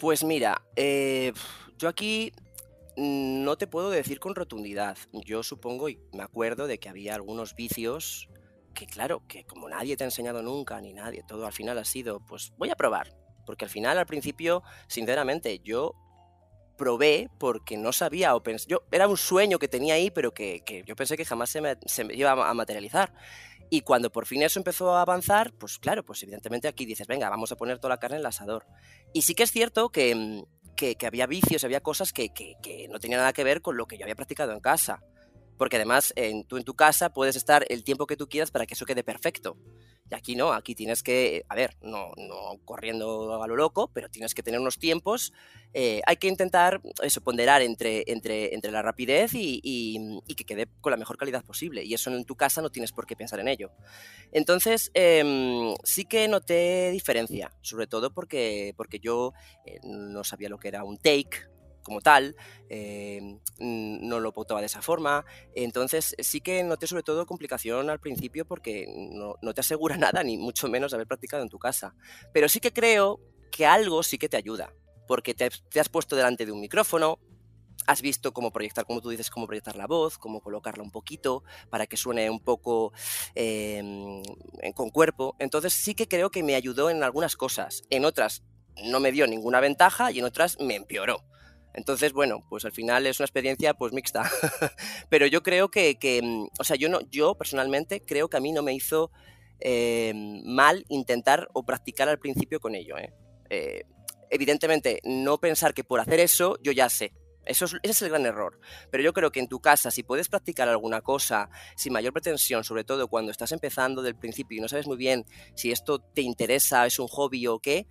Pues 0.00 0.24
mira, 0.24 0.62
eh, 0.74 1.32
yo 1.78 1.88
aquí 1.88 2.32
no 2.96 3.56
te 3.56 3.66
puedo 3.66 3.90
decir 3.90 4.20
con 4.20 4.34
rotundidad. 4.34 4.96
Yo 5.12 5.42
supongo 5.42 5.88
y 5.88 5.98
me 6.12 6.22
acuerdo 6.22 6.66
de 6.66 6.78
que 6.78 6.88
había 6.88 7.14
algunos 7.14 7.54
vicios 7.54 8.28
que, 8.74 8.86
claro, 8.86 9.22
que 9.28 9.44
como 9.44 9.68
nadie 9.68 9.96
te 9.96 10.04
ha 10.04 10.06
enseñado 10.06 10.42
nunca, 10.42 10.80
ni 10.80 10.92
nadie, 10.92 11.22
todo 11.26 11.46
al 11.46 11.52
final 11.52 11.78
ha 11.78 11.84
sido, 11.84 12.20
pues 12.20 12.52
voy 12.56 12.70
a 12.70 12.76
probar. 12.76 13.14
Porque 13.46 13.64
al 13.64 13.70
final, 13.70 13.98
al 13.98 14.06
principio, 14.06 14.62
sinceramente, 14.86 15.58
yo 15.60 15.94
probé 16.76 17.28
porque 17.38 17.76
no 17.76 17.92
sabía 17.92 18.34
o 18.34 18.42
pensé, 18.42 18.66
yo 18.68 18.82
era 18.90 19.08
un 19.08 19.16
sueño 19.16 19.58
que 19.58 19.68
tenía 19.68 19.94
ahí, 19.94 20.10
pero 20.10 20.32
que, 20.32 20.62
yo 20.86 20.96
pensé 20.96 21.16
que 21.16 21.24
jamás 21.24 21.50
se 21.50 21.60
me, 21.60 21.76
se 21.86 22.04
me, 22.04 22.14
iba 22.14 22.32
a 22.32 22.54
materializar. 22.54 23.12
Y 23.70 23.80
cuando 23.80 24.12
por 24.12 24.26
fin 24.26 24.42
eso 24.42 24.60
empezó 24.60 24.94
a 24.94 25.00
avanzar, 25.00 25.52
pues 25.54 25.78
claro, 25.78 26.04
pues 26.04 26.22
evidentemente 26.22 26.68
aquí 26.68 26.84
dices, 26.84 27.06
venga, 27.06 27.30
vamos 27.30 27.52
a 27.52 27.56
poner 27.56 27.78
toda 27.78 27.94
la 27.94 27.98
carne 27.98 28.16
en 28.16 28.20
el 28.20 28.26
asador. 28.26 28.66
Y 29.14 29.22
sí 29.22 29.34
que 29.34 29.44
es 29.44 29.50
cierto 29.50 29.88
que, 29.88 30.44
que, 30.96 31.06
había 31.06 31.26
vicios, 31.26 31.62
había 31.64 31.80
cosas 31.80 32.12
que, 32.12 32.30
que, 32.30 32.88
no 32.88 32.98
tenían 32.98 33.20
nada 33.20 33.32
que 33.32 33.44
ver 33.44 33.62
con 33.62 33.76
lo 33.76 33.86
que 33.86 33.96
yo 33.96 34.04
había 34.04 34.16
practicado 34.16 34.52
en 34.52 34.60
casa. 34.60 35.02
Porque 35.56 35.76
además 35.76 36.12
tú 36.48 36.56
en 36.56 36.64
tu 36.64 36.74
casa 36.74 37.12
puedes 37.12 37.36
estar 37.36 37.64
el 37.68 37.84
tiempo 37.84 38.06
que 38.06 38.16
tú 38.16 38.28
quieras 38.28 38.50
para 38.50 38.66
que 38.66 38.74
eso 38.74 38.84
quede 38.84 39.04
perfecto. 39.04 39.56
Y 40.12 40.14
aquí 40.14 40.36
no, 40.36 40.52
aquí 40.52 40.74
tienes 40.74 41.02
que, 41.02 41.46
a 41.48 41.54
ver, 41.54 41.74
no, 41.80 42.12
no 42.18 42.58
corriendo 42.66 43.42
a 43.42 43.46
lo 43.46 43.56
loco, 43.56 43.90
pero 43.94 44.10
tienes 44.10 44.34
que 44.34 44.42
tener 44.42 44.60
unos 44.60 44.78
tiempos. 44.78 45.32
Eh, 45.72 46.02
hay 46.04 46.16
que 46.18 46.28
intentar 46.28 46.82
eso, 47.02 47.22
ponderar 47.22 47.62
entre, 47.62 48.04
entre, 48.06 48.54
entre 48.54 48.70
la 48.70 48.82
rapidez 48.82 49.30
y, 49.32 50.20
que 50.36 50.44
quede 50.44 50.68
con 50.82 50.90
la 50.90 50.98
mejor 50.98 51.16
calidad 51.16 51.42
posible. 51.42 51.82
Y 51.82 51.94
eso 51.94 52.10
en 52.10 52.26
tu 52.26 52.36
casa 52.36 52.60
no 52.60 52.68
tienes 52.68 52.92
por 52.92 53.06
qué 53.06 53.16
pensar 53.16 53.40
en 53.40 53.48
ello. 53.48 53.70
Entonces, 54.32 54.90
em, 54.92 55.74
sí 55.82 56.04
que 56.04 56.28
noté 56.28 56.90
diferencia, 56.90 57.50
sobre 57.62 57.86
todo 57.86 58.12
porque, 58.12 58.74
porque 58.76 58.98
yo 58.98 59.32
eh, 59.64 59.80
no 59.82 60.24
sabía 60.24 60.50
lo 60.50 60.58
que 60.58 60.68
era 60.68 60.84
un 60.84 60.98
take, 60.98 61.48
como 61.82 62.00
tal, 62.00 62.36
eh, 62.68 63.38
no 63.58 64.20
lo 64.20 64.32
pautaba 64.32 64.60
de 64.60 64.66
esa 64.66 64.82
forma. 64.82 65.24
Entonces 65.54 66.14
sí 66.18 66.40
que 66.40 66.62
noté 66.64 66.86
sobre 66.86 67.02
todo 67.02 67.26
complicación 67.26 67.90
al 67.90 68.00
principio 68.00 68.46
porque 68.46 68.86
no, 68.88 69.36
te 69.54 69.60
asegura 69.60 69.96
nada, 69.98 70.22
ni 70.22 70.36
mucho 70.36 70.68
menos 70.68 70.94
haber 70.94 71.06
practicado 71.06 71.42
en 71.42 71.48
tu 71.48 71.58
casa. 71.58 71.94
Pero 72.32 72.48
sí 72.48 72.60
que 72.60 72.72
creo 72.72 73.20
que 73.50 73.66
algo 73.66 74.02
sí 74.02 74.18
que 74.18 74.28
te 74.28 74.36
ayuda, 74.36 74.72
porque 75.06 75.34
te, 75.34 75.50
has 75.78 75.88
puesto 75.88 76.16
delante 76.16 76.46
de 76.46 76.52
un 76.52 76.60
micrófono, 76.60 77.18
has 77.86 78.00
visto 78.00 78.32
cómo 78.32 78.52
proyectar, 78.52 78.86
como 78.86 79.00
tú 79.00 79.10
dices, 79.10 79.28
cómo 79.28 79.46
proyectar 79.46 79.76
la 79.76 79.86
voz, 79.86 80.16
cómo 80.16 80.40
colocarla 80.40 80.84
un 80.84 80.92
poquito 80.92 81.42
para 81.68 81.86
que 81.86 81.96
suene 81.96 82.30
un 82.30 82.40
poco 82.40 82.92
eh, 83.34 84.22
con 84.74 84.90
cuerpo. 84.90 85.34
Entonces 85.38 85.72
sí 85.72 85.94
que 85.94 86.06
creo 86.06 86.30
que 86.30 86.42
me 86.42 86.54
ayudó 86.54 86.90
en 86.90 87.02
algunas 87.02 87.36
cosas. 87.36 87.82
En 87.90 88.04
otras 88.04 88.44
no 88.84 89.00
me 89.00 89.12
dio 89.12 89.26
ninguna 89.26 89.60
ventaja 89.60 90.12
y 90.12 90.20
en 90.20 90.24
otras 90.24 90.58
me 90.60 90.76
empeoró. 90.76 91.24
Entonces, 91.74 92.12
bueno, 92.12 92.44
pues 92.48 92.64
al 92.64 92.72
final 92.72 93.06
es 93.06 93.18
una 93.20 93.26
experiencia 93.26 93.74
pues 93.74 93.92
mixta. 93.92 94.30
Pero 95.08 95.26
yo 95.26 95.42
creo 95.42 95.70
que, 95.70 95.98
que, 95.98 96.20
mm, 96.22 96.48
o 96.58 96.64
sea, 96.64 96.76
yo, 96.76 96.88
no, 96.88 97.00
yo 97.10 97.34
personalmente 97.34 98.02
creo 98.04 98.28
que 98.28 98.36
a 98.36 98.40
mí 98.40 98.52
no 98.52 98.62
me 98.62 98.74
hizo 98.74 99.10
eh, 99.60 100.12
mal 100.44 100.84
intentar 100.88 101.48
o 101.52 101.64
practicar 101.64 102.08
al 102.08 102.18
principio 102.18 102.60
con 102.60 102.74
ello. 102.74 102.98
¿eh? 102.98 103.12
Eh, 103.48 103.84
evidentemente, 104.30 105.00
no 105.04 105.38
pensar 105.38 105.72
que 105.72 105.84
por 105.84 106.00
hacer 106.00 106.20
eso 106.20 106.58
yo 106.62 106.72
ya 106.72 106.88
sé. 106.88 107.12
Eso 107.44 107.64
es, 107.64 107.74
ese 107.82 107.90
es 107.90 108.02
el 108.02 108.10
gran 108.10 108.26
error. 108.26 108.60
Pero 108.90 109.02
yo 109.02 109.12
creo 109.12 109.32
que 109.32 109.40
en 109.40 109.48
tu 109.48 109.60
casa, 109.60 109.90
si 109.90 110.02
puedes 110.02 110.28
practicar 110.28 110.68
alguna 110.68 111.00
cosa 111.00 111.48
sin 111.76 111.92
mayor 111.92 112.12
pretensión, 112.12 112.62
sobre 112.64 112.84
todo 112.84 113.08
cuando 113.08 113.32
estás 113.32 113.50
empezando 113.52 114.02
del 114.02 114.16
principio 114.16 114.58
y 114.58 114.60
no 114.60 114.68
sabes 114.68 114.86
muy 114.86 114.96
bien 114.96 115.24
si 115.56 115.72
esto 115.72 115.98
te 115.98 116.22
interesa, 116.22 116.86
es 116.86 116.98
un 116.98 117.08
hobby 117.08 117.46
o 117.48 117.58
qué, 117.58 117.86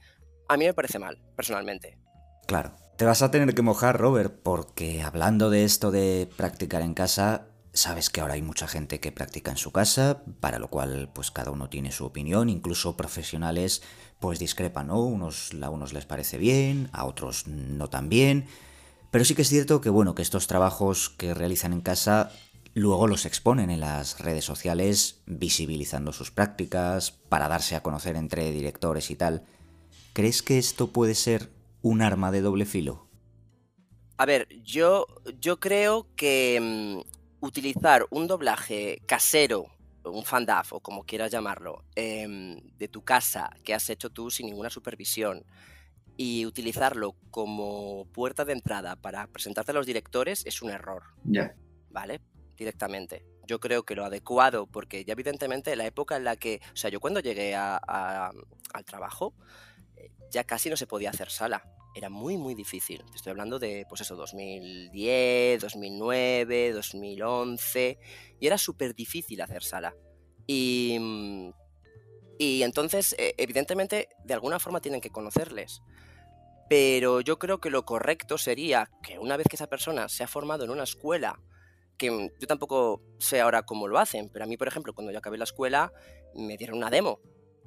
a 0.48 0.58
mí 0.58 0.66
me 0.66 0.74
parece 0.74 1.00
mal, 1.00 1.22
personalmente. 1.36 1.98
Claro. 2.48 2.76
Te 3.02 3.08
vas 3.08 3.24
a 3.24 3.32
tener 3.32 3.56
que 3.56 3.64
mojar, 3.64 4.00
Robert, 4.00 4.32
porque 4.44 5.02
hablando 5.02 5.50
de 5.50 5.64
esto 5.64 5.90
de 5.90 6.30
practicar 6.38 6.84
en 6.84 6.94
casa, 6.94 7.48
sabes 7.74 8.12
que 8.12 8.22
ahora 8.22 8.36
hay 8.36 8.44
mucha 8.44 8.68
gente 8.68 9.00
que 9.00 9.12
practica 9.12 9.50
en 9.50 9.58
su 9.58 9.72
casa, 9.72 10.22
para 10.40 10.60
lo 10.60 10.68
cual 10.68 11.10
pues 11.12 11.32
cada 11.32 11.50
uno 11.50 11.68
tiene 11.68 11.92
su 11.92 12.06
opinión, 12.06 12.48
incluso 12.48 12.96
profesionales 12.96 13.82
pues 14.20 14.38
discrepan, 14.38 14.86
¿no? 14.86 15.02
Unos, 15.02 15.50
a 15.64 15.72
unos 15.72 15.94
les 15.94 16.06
parece 16.06 16.38
bien, 16.38 16.90
a 16.94 17.06
otros 17.06 17.48
no 17.48 17.90
tan 17.90 18.08
bien, 18.08 18.46
pero 19.10 19.26
sí 19.26 19.34
que 19.34 19.42
es 19.42 19.50
cierto 19.50 19.82
que 19.82 19.90
bueno, 19.90 20.14
que 20.14 20.22
estos 20.22 20.46
trabajos 20.46 21.10
que 21.10 21.34
realizan 21.34 21.74
en 21.74 21.82
casa 21.82 22.32
luego 22.76 23.08
los 23.08 23.26
exponen 23.26 23.72
en 23.72 23.80
las 23.80 24.20
redes 24.20 24.46
sociales 24.46 25.24
visibilizando 25.26 26.14
sus 26.14 26.30
prácticas 26.30 27.10
para 27.10 27.48
darse 27.48 27.76
a 27.76 27.82
conocer 27.82 28.16
entre 28.16 28.52
directores 28.52 29.10
y 29.10 29.16
tal. 29.16 29.42
¿Crees 30.14 30.44
que 30.44 30.60
esto 30.60 30.92
puede 30.92 31.16
ser 31.16 31.61
un 31.82 32.02
arma 32.02 32.32
de 32.32 32.42
doble 32.42 32.66
filo? 32.66 33.08
A 34.18 34.26
ver, 34.26 34.48
yo, 34.64 35.08
yo 35.40 35.60
creo 35.60 36.08
que 36.16 36.60
mm, 36.62 37.46
utilizar 37.46 38.06
un 38.12 38.28
doblaje 38.28 39.02
casero, 39.08 39.66
un 40.04 40.24
fandaf 40.24 40.74
o 40.74 40.80
como 40.80 41.04
quieras 41.04 41.32
llamarlo, 41.32 41.84
eh, 41.96 42.62
de 42.78 42.88
tu 42.88 43.04
casa 43.04 43.50
que 43.64 43.74
has 43.74 43.90
hecho 43.90 44.10
tú 44.10 44.30
sin 44.30 44.48
ninguna 44.48 44.70
supervisión 44.70 45.44
y 46.18 46.46
utilizarlo 46.46 47.16
como 47.32 48.06
puerta 48.14 48.46
de 48.46 48.54
entrada 48.54 48.96
para 48.96 49.26
presentarte 49.28 49.72
a 49.72 49.74
los 49.74 49.88
directores 49.88 50.46
es 50.46 50.62
un 50.62 50.70
error. 50.70 51.04
Ya. 51.24 51.32
Yeah. 51.32 51.56
¿Vale? 51.90 52.22
Directamente. 52.56 53.26
Yo 53.48 53.60
creo 53.60 53.84
que 53.84 53.96
lo 53.96 54.06
adecuado, 54.06 54.68
porque 54.68 55.04
ya 55.04 55.14
evidentemente 55.14 55.76
la 55.76 55.86
época 55.88 56.16
en 56.16 56.26
la 56.26 56.36
que, 56.36 56.62
o 56.74 56.76
sea, 56.76 56.92
yo 56.92 57.00
cuando 57.00 57.22
llegué 57.22 57.56
a, 57.56 57.82
a, 57.88 58.32
al 58.74 58.86
trabajo, 58.86 59.34
ya 60.32 60.44
casi 60.46 60.70
no 60.70 60.78
se 60.78 60.88
podía 60.88 61.10
hacer 61.10 61.30
sala. 61.30 61.64
Era 61.94 62.10
muy, 62.10 62.38
muy 62.38 62.56
difícil. 62.56 63.04
Te 63.12 63.18
estoy 63.18 63.32
hablando 63.32 63.60
de, 63.60 63.86
pues 63.88 64.02
eso, 64.02 64.16
2010, 64.16 65.62
2009, 65.62 66.72
2011. 66.72 68.00
Y 68.40 68.48
era 68.48 68.58
súper 68.58 68.96
difícil 68.96 69.42
hacer 69.42 69.62
sala. 69.62 69.94
Y, 70.48 70.98
y 72.40 72.64
entonces, 72.64 73.14
e, 73.20 73.36
evidentemente, 73.38 74.10
de 74.24 74.34
alguna 74.34 74.60
forma 74.60 74.82
tienen 74.82 75.02
que 75.02 75.12
conocerles. 75.12 75.82
Pero 76.70 77.20
yo 77.20 77.38
creo 77.38 77.60
que 77.60 77.70
lo 77.70 77.84
correcto 77.84 78.38
sería 78.38 78.90
que 79.04 79.20
una 79.20 79.36
vez 79.36 79.48
que 79.50 79.58
esa 79.58 79.68
persona 79.68 80.08
se 80.08 80.24
ha 80.24 80.28
formado 80.28 80.64
en 80.64 80.70
una 80.70 80.84
escuela, 80.84 81.42
que 81.98 82.32
yo 82.40 82.48
tampoco 82.48 83.02
sé 83.20 83.42
ahora 83.42 83.64
cómo 83.64 83.90
lo 83.90 84.00
hacen, 84.00 84.30
pero 84.30 84.46
a 84.46 84.48
mí, 84.48 84.56
por 84.56 84.70
ejemplo, 84.70 84.94
cuando 84.94 85.12
yo 85.12 85.20
acabé 85.20 85.38
la 85.38 85.44
escuela, 85.44 85.92
me 86.34 86.56
dieron 86.56 86.78
una 86.78 86.90
demo 86.90 87.20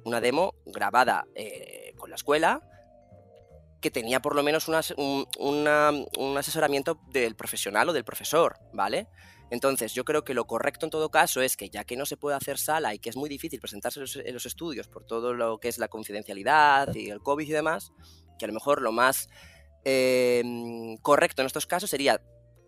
una 0.05 0.21
demo 0.21 0.53
grabada 0.65 1.27
eh, 1.33 1.84
con 1.95 2.09
la 2.09 2.15
escuela 2.15 2.61
que 3.81 3.91
tenía 3.91 4.19
por 4.19 4.35
lo 4.35 4.41
menos 4.41 4.67
un, 4.67 5.27
un, 5.37 6.37
asesoramiento 6.37 6.99
del 7.07 7.35
profesional 7.35 7.89
o 7.89 7.93
del 7.93 8.03
profesor, 8.03 8.57
¿vale? 8.73 9.07
Entonces, 9.51 9.93
yo 9.93 10.03
creo 10.05 10.23
que 10.23 10.33
lo 10.33 10.47
correcto 10.47 10.87
en 10.87 10.89
todo 10.89 11.11
caso 11.11 11.39
es 11.41 11.55
que 11.55 11.69
ya 11.69 11.83
que 11.83 11.95
no 11.95 12.07
se 12.07 12.17
puede 12.17 12.35
hacer 12.35 12.57
sala 12.57 12.95
y 12.95 12.99
que 12.99 13.09
es 13.09 13.15
muy 13.15 13.29
difícil 13.29 13.59
presentarse 13.59 13.99
en 13.99 14.33
los, 14.33 14.45
estudios 14.47 14.87
por 14.87 15.05
todo 15.05 15.35
lo 15.35 15.59
que 15.59 15.67
es 15.67 15.77
la 15.77 15.87
confidencialidad 15.87 16.95
y 16.95 17.11
el 17.11 17.21
COVID 17.21 17.47
y 17.47 17.51
demás, 17.51 17.91
que 18.39 18.45
a 18.45 18.47
lo 18.47 18.55
mejor 18.55 18.81
lo 18.81 18.91
más 18.91 19.29
eh, 19.83 20.43
correcto 21.03 21.43
en 21.43 21.45
estos 21.45 21.67
casos 21.67 21.91
sería 21.91 22.21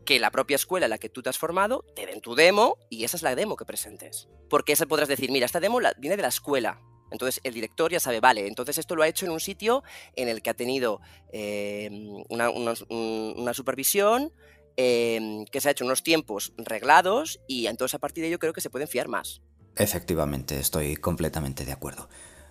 que 0.06 0.20
la 0.20 0.30
propia 0.30 0.56
escuela 0.56 0.86
en 0.86 0.92
la 0.92 1.00
que 1.00 1.10
tú 1.10 1.24
te 1.24 1.30
has 1.30 1.38
formado 1.40 1.84
te 1.96 2.06
den 2.06 2.22
tu 2.22 2.36
demo 2.36 2.78
y 2.90 3.04
esa 3.04 3.18
es 3.18 3.24
la 3.24 3.36
demo 3.36 3.58
que 3.58 3.66
presentes. 3.66 4.30
Porque 4.50 4.74
esa 4.74 4.86
podrás 4.86 5.10
decir, 5.10 5.32
mira, 5.32 5.48
esta 5.48 5.60
demo 5.60 5.80
viene 5.98 6.16
de 6.16 6.22
la 6.22 6.30
escuela, 6.30 6.80
entonces 7.12 7.42
el 7.44 7.54
director 7.54 7.92
ya 7.92 8.00
sabe, 8.00 8.20
vale, 8.20 8.48
entonces 8.48 8.78
esto 8.78 8.96
lo 8.96 9.04
ha 9.04 9.08
hecho 9.08 9.26
en 9.26 9.32
un 9.32 9.40
sitio 9.40 9.84
en 10.16 10.28
el 10.28 10.42
que 10.42 10.50
ha 10.50 10.54
tenido 10.54 11.02
eh, 11.32 11.90
una, 12.30 13.54
supervisión, 13.54 14.32
eh, 14.76 15.46
que 15.52 15.62
se 15.62 15.70
ha 15.70 15.72
hecho 15.72 15.86
unos 15.86 16.04
tiempos 16.04 16.54
reglados 16.58 17.40
y 17.48 17.68
entonces 17.68 17.96
a 17.96 18.00
partir 18.00 18.24
de 18.24 18.30
ello 18.30 18.40
creo 18.40 18.54
que 18.54 18.62
se 18.62 18.70
pueden 18.70 18.88
fiar 18.88 19.08
más. 19.08 19.42
Efectivamente, 19.76 20.60
estoy 20.60 20.96
completamente 20.96 21.66
de 21.66 21.72
acuerdo. 21.72 22.10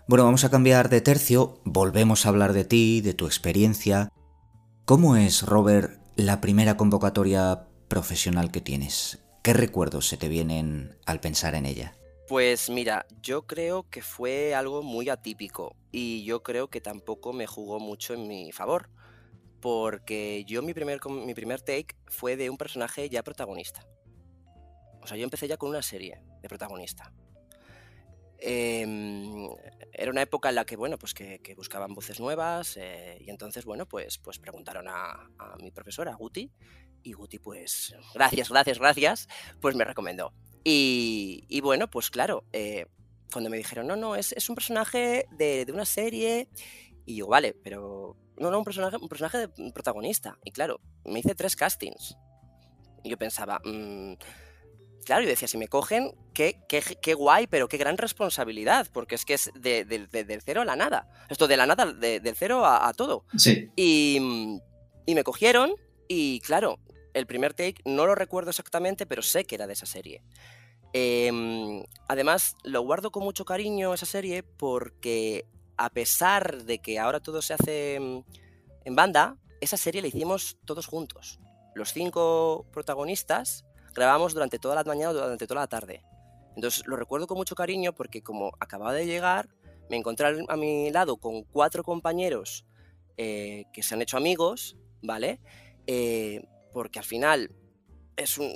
Bueno, 0.08 0.24
vamos 0.24 0.44
a 0.44 0.50
cambiar 0.50 0.88
de 0.88 1.00
tercio, 1.00 1.60
volvemos 1.64 2.24
a 2.24 2.28
hablar 2.28 2.52
de 2.52 2.64
ti, 2.64 3.00
de 3.00 3.14
tu 3.14 3.26
experiencia. 3.26 4.08
¿Cómo 4.84 5.16
es, 5.16 5.42
Robert, 5.42 6.00
la 6.14 6.40
primera 6.40 6.76
convocatoria 6.76 7.66
profesional 7.88 8.52
que 8.52 8.60
tienes? 8.60 9.18
¿Qué 9.42 9.52
recuerdos 9.52 10.06
se 10.06 10.16
te 10.16 10.28
vienen 10.28 10.96
al 11.06 11.18
pensar 11.18 11.56
en 11.56 11.66
ella? 11.66 11.96
Pues 12.28 12.70
mira, 12.70 13.06
yo 13.22 13.46
creo 13.46 13.88
que 13.88 14.02
fue 14.02 14.54
algo 14.54 14.82
muy 14.82 15.08
atípico 15.08 15.76
y 15.92 16.24
yo 16.24 16.42
creo 16.42 16.68
que 16.68 16.80
tampoco 16.80 17.32
me 17.32 17.46
jugó 17.46 17.78
mucho 17.78 18.14
en 18.14 18.26
mi 18.26 18.50
favor, 18.50 18.90
porque 19.60 20.44
yo 20.44 20.60
mi 20.62 20.74
primer, 20.74 20.98
mi 21.08 21.34
primer 21.34 21.60
take 21.60 21.94
fue 22.08 22.36
de 22.36 22.50
un 22.50 22.56
personaje 22.56 23.08
ya 23.08 23.22
protagonista. 23.22 23.86
O 25.02 25.06
sea, 25.06 25.16
yo 25.16 25.22
empecé 25.22 25.46
ya 25.46 25.56
con 25.56 25.70
una 25.70 25.82
serie 25.82 26.20
de 26.42 26.48
protagonista. 26.48 27.12
Eh, 28.38 28.84
era 29.92 30.10
una 30.10 30.22
época 30.22 30.48
en 30.48 30.56
la 30.56 30.64
que, 30.64 30.76
bueno, 30.76 30.98
pues 30.98 31.14
que, 31.14 31.54
buscaban 31.56 31.94
voces 31.94 32.18
nuevas 32.18 32.76
eh, 32.76 33.18
y 33.20 33.30
entonces, 33.30 33.64
bueno, 33.64 33.86
pues, 33.86 34.18
pues 34.18 34.40
preguntaron 34.40 34.88
a, 34.88 35.30
a 35.38 35.56
mi 35.60 35.70
profesora, 35.70 36.12
Guti, 36.14 36.50
y 37.04 37.12
Guti, 37.12 37.38
pues, 37.38 37.94
gracias, 38.14 38.50
gracias, 38.50 38.80
gracias, 38.80 39.28
pues 39.60 39.76
me 39.76 39.84
recomendó. 39.84 40.32
Y, 40.68 41.44
y 41.48 41.60
bueno, 41.60 41.88
pues 41.88 42.10
claro, 42.10 42.42
eh, 42.52 42.86
cuando 43.32 43.48
me 43.50 43.56
dijeron, 43.56 43.86
no, 43.86 43.94
no, 43.94 44.16
es, 44.16 44.32
es 44.32 44.48
un 44.48 44.56
personaje 44.56 45.28
de, 45.30 45.64
de, 45.64 45.72
una 45.72 45.84
serie, 45.84 46.48
y 47.04 47.14
yo, 47.14 47.28
vale, 47.28 47.54
pero 47.62 48.16
no, 48.36 48.50
no, 48.50 48.58
un 48.58 48.64
personaje, 48.64 48.96
un 48.96 49.08
personaje 49.08 49.46
de 49.46 49.62
un 49.62 49.70
protagonista. 49.70 50.40
Y 50.44 50.50
claro, 50.50 50.80
me 51.04 51.20
hice 51.20 51.36
tres 51.36 51.54
castings. 51.54 52.16
Y 53.04 53.10
yo 53.10 53.16
pensaba, 53.16 53.60
mmm, 53.64 54.14
claro, 55.04 55.22
yo 55.22 55.28
decía, 55.28 55.46
si 55.46 55.56
me 55.56 55.68
cogen, 55.68 56.10
qué, 56.34 56.58
qué, 56.68 56.82
qué, 57.00 57.14
guay, 57.14 57.46
pero 57.46 57.68
qué 57.68 57.76
gran 57.76 57.96
responsabilidad, 57.96 58.88
porque 58.92 59.14
es 59.14 59.24
que 59.24 59.34
es 59.34 59.52
de, 59.54 59.84
de, 59.84 60.08
de, 60.08 60.24
del 60.24 60.42
cero 60.42 60.62
a 60.62 60.64
la 60.64 60.74
nada. 60.74 61.08
Esto 61.28 61.46
de 61.46 61.56
la 61.56 61.66
nada, 61.66 61.92
del 61.92 62.34
cero 62.34 62.64
a, 62.64 62.88
a 62.88 62.92
todo. 62.92 63.24
Sí. 63.38 63.70
Y, 63.76 64.58
y 65.06 65.14
me 65.14 65.22
cogieron, 65.22 65.76
y 66.08 66.40
claro, 66.40 66.80
el 67.16 67.26
primer 67.26 67.54
take 67.54 67.76
no 67.86 68.04
lo 68.06 68.14
recuerdo 68.14 68.50
exactamente, 68.50 69.06
pero 69.06 69.22
sé 69.22 69.44
que 69.44 69.54
era 69.54 69.66
de 69.66 69.72
esa 69.72 69.86
serie. 69.86 70.22
Eh, 70.92 71.82
además, 72.08 72.56
lo 72.62 72.82
guardo 72.82 73.10
con 73.10 73.24
mucho 73.24 73.44
cariño 73.44 73.94
esa 73.94 74.06
serie 74.06 74.42
porque 74.42 75.46
a 75.78 75.88
pesar 75.90 76.64
de 76.64 76.78
que 76.78 76.98
ahora 76.98 77.20
todo 77.20 77.40
se 77.40 77.54
hace 77.54 77.94
en 77.96 78.94
banda, 78.96 79.36
esa 79.62 79.78
serie 79.78 80.02
la 80.02 80.08
hicimos 80.08 80.58
todos 80.66 80.86
juntos. 80.86 81.40
Los 81.74 81.92
cinco 81.94 82.66
protagonistas 82.70 83.64
grabamos 83.94 84.34
durante 84.34 84.58
toda 84.58 84.74
la 84.74 84.84
mañana 84.84 85.10
o 85.10 85.14
durante 85.14 85.46
toda 85.46 85.62
la 85.62 85.66
tarde. 85.68 86.02
Entonces 86.54 86.86
lo 86.86 86.96
recuerdo 86.96 87.26
con 87.26 87.38
mucho 87.38 87.54
cariño 87.54 87.94
porque 87.94 88.22
como 88.22 88.52
acababa 88.60 88.92
de 88.92 89.06
llegar, 89.06 89.48
me 89.88 89.96
encontré 89.96 90.44
a 90.48 90.56
mi 90.56 90.90
lado 90.90 91.16
con 91.16 91.44
cuatro 91.44 91.82
compañeros 91.82 92.66
eh, 93.16 93.64
que 93.72 93.82
se 93.82 93.94
han 93.94 94.02
hecho 94.02 94.18
amigos, 94.18 94.76
¿vale? 95.02 95.40
Eh, 95.86 96.46
porque 96.76 96.98
al 96.98 97.06
final 97.06 97.50
es 98.18 98.36
un, 98.36 98.52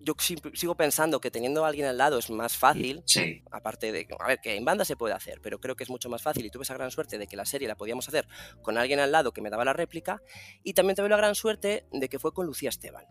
yo 0.00 0.16
sigo 0.18 0.76
pensando 0.76 1.20
que 1.20 1.30
teniendo 1.30 1.64
a 1.64 1.68
alguien 1.68 1.86
al 1.86 1.96
lado 1.96 2.18
es 2.18 2.28
más 2.28 2.56
fácil. 2.56 3.04
Sí. 3.06 3.44
Aparte 3.52 3.92
de, 3.92 4.08
a 4.18 4.26
ver, 4.26 4.40
que 4.40 4.56
en 4.56 4.64
banda 4.64 4.84
se 4.84 4.96
puede 4.96 5.14
hacer, 5.14 5.40
pero 5.40 5.60
creo 5.60 5.76
que 5.76 5.84
es 5.84 5.88
mucho 5.88 6.08
más 6.08 6.22
fácil 6.22 6.44
y 6.44 6.50
tuve 6.50 6.64
esa 6.64 6.74
gran 6.74 6.90
suerte 6.90 7.18
de 7.18 7.28
que 7.28 7.36
la 7.36 7.44
serie 7.44 7.68
la 7.68 7.76
podíamos 7.76 8.08
hacer 8.08 8.26
con 8.62 8.76
alguien 8.76 8.98
al 8.98 9.12
lado 9.12 9.32
que 9.32 9.42
me 9.42 9.48
daba 9.48 9.64
la 9.64 9.74
réplica 9.74 10.20
y 10.64 10.72
también 10.72 10.96
tuve 10.96 11.08
la 11.08 11.18
gran 11.18 11.36
suerte 11.36 11.86
de 11.92 12.08
que 12.08 12.18
fue 12.18 12.34
con 12.34 12.46
Lucía 12.46 12.68
Esteban, 12.68 13.04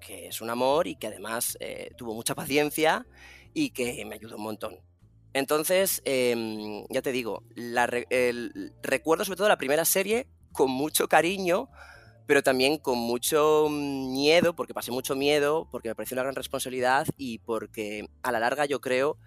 que 0.00 0.28
es 0.28 0.40
un 0.40 0.50
amor 0.50 0.86
y 0.86 0.94
que 0.94 1.08
además 1.08 1.58
eh, 1.58 1.90
tuvo 1.96 2.14
mucha 2.14 2.36
paciencia 2.36 3.04
y 3.52 3.70
que 3.70 4.04
me 4.04 4.14
ayudó 4.14 4.36
un 4.36 4.44
montón. 4.44 4.78
Entonces, 5.32 6.02
em, 6.04 6.86
ya 6.88 7.02
te 7.02 7.10
digo, 7.10 7.42
recuerdo 8.80 9.24
sobre 9.24 9.38
todo 9.38 9.48
la 9.48 9.58
primera 9.58 9.84
serie 9.84 10.28
con 10.52 10.70
mucho 10.70 11.08
cariño 11.08 11.68
pero 12.30 12.44
también 12.44 12.78
con 12.78 12.96
mucho 12.96 13.66
miedo, 13.68 14.54
porque 14.54 14.72
pasé 14.72 14.92
mucho 14.92 15.16
miedo, 15.16 15.66
porque 15.72 15.88
me 15.88 15.96
pareció 15.96 16.14
una 16.14 16.22
gran 16.22 16.36
responsabilidad 16.36 17.04
y 17.16 17.38
porque 17.38 18.08
a 18.22 18.30
la 18.30 18.38
larga 18.38 18.66
yo 18.66 18.80
creo 18.80 19.18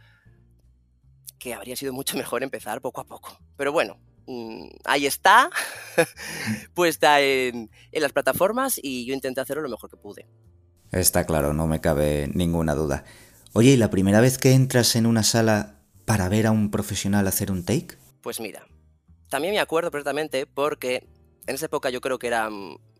que 1.38 1.53
habría 1.53 1.75
sido 1.75 1.91
mucho 1.91 2.15
mejor 2.17 2.43
empezar 2.43 2.79
poco 2.79 3.01
a 3.01 3.03
poco. 3.03 3.38
Pero 3.57 3.74
bueno, 3.74 3.98
mm, 4.25 4.67
ahí 4.86 5.05
está, 5.05 5.50
puesta 6.74 7.19
en, 7.19 7.69
en 7.91 8.01
las 8.01 8.13
plataformas 8.13 8.79
y 8.81 9.05
yo 9.05 9.13
intenté 9.13 9.41
hacerlo 9.41 9.63
lo 9.63 9.69
mejor 9.69 9.89
que 9.89 9.98
pude. 9.98 10.25
Está 10.93 11.25
claro, 11.25 11.51
no 11.51 11.67
me 11.67 11.81
cabe 11.81 12.29
ninguna 12.33 12.74
duda. 12.74 13.03
Oye, 13.51 13.72
¿y 13.72 13.75
la 13.75 13.89
primera 13.89 14.22
vez 14.22 14.38
que 14.38 14.53
entras 14.53 14.95
en 14.95 15.05
una 15.07 15.24
sala 15.24 15.81
para 16.05 16.29
ver 16.29 16.48
a 16.48 16.51
un 16.51 16.72
profesional 16.72 17.27
hacer 17.27 17.51
un 17.51 17.65
take? 17.65 17.98
Pues 18.22 18.39
mira, 18.39 18.65
también 19.27 19.53
me 19.53 19.60
acuerdo 19.60 19.91
perfectamente 19.91 20.45
porque 20.45 21.05
en 21.45 21.55
esa 21.55 21.65
época 21.65 21.89
yo 21.89 22.00
creo 22.00 22.17
que 22.17 22.27
era 22.27 22.50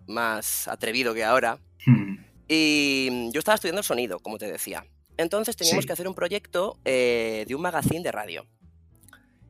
más 0.08 0.68
atrevido 0.68 1.14
que 1.14 1.24
ahora. 1.24 1.60
Hmm. 1.86 2.18
Y 2.48 3.32
yo 3.32 3.40
estaba 3.40 3.56
estudiando 3.56 3.84
sonido, 3.84 4.20
como 4.20 4.38
te 4.38 4.52
decía. 4.52 4.86
Entonces 5.18 5.56
teníamos 5.56 5.86
que 5.86 5.94
hacer 5.94 6.08
un 6.08 6.16
proyecto 6.16 6.80
eh, 6.86 7.46
de 7.48 7.56
un 7.56 7.62
magazine 7.62 8.02
de 8.02 8.12
radio. 8.12 8.48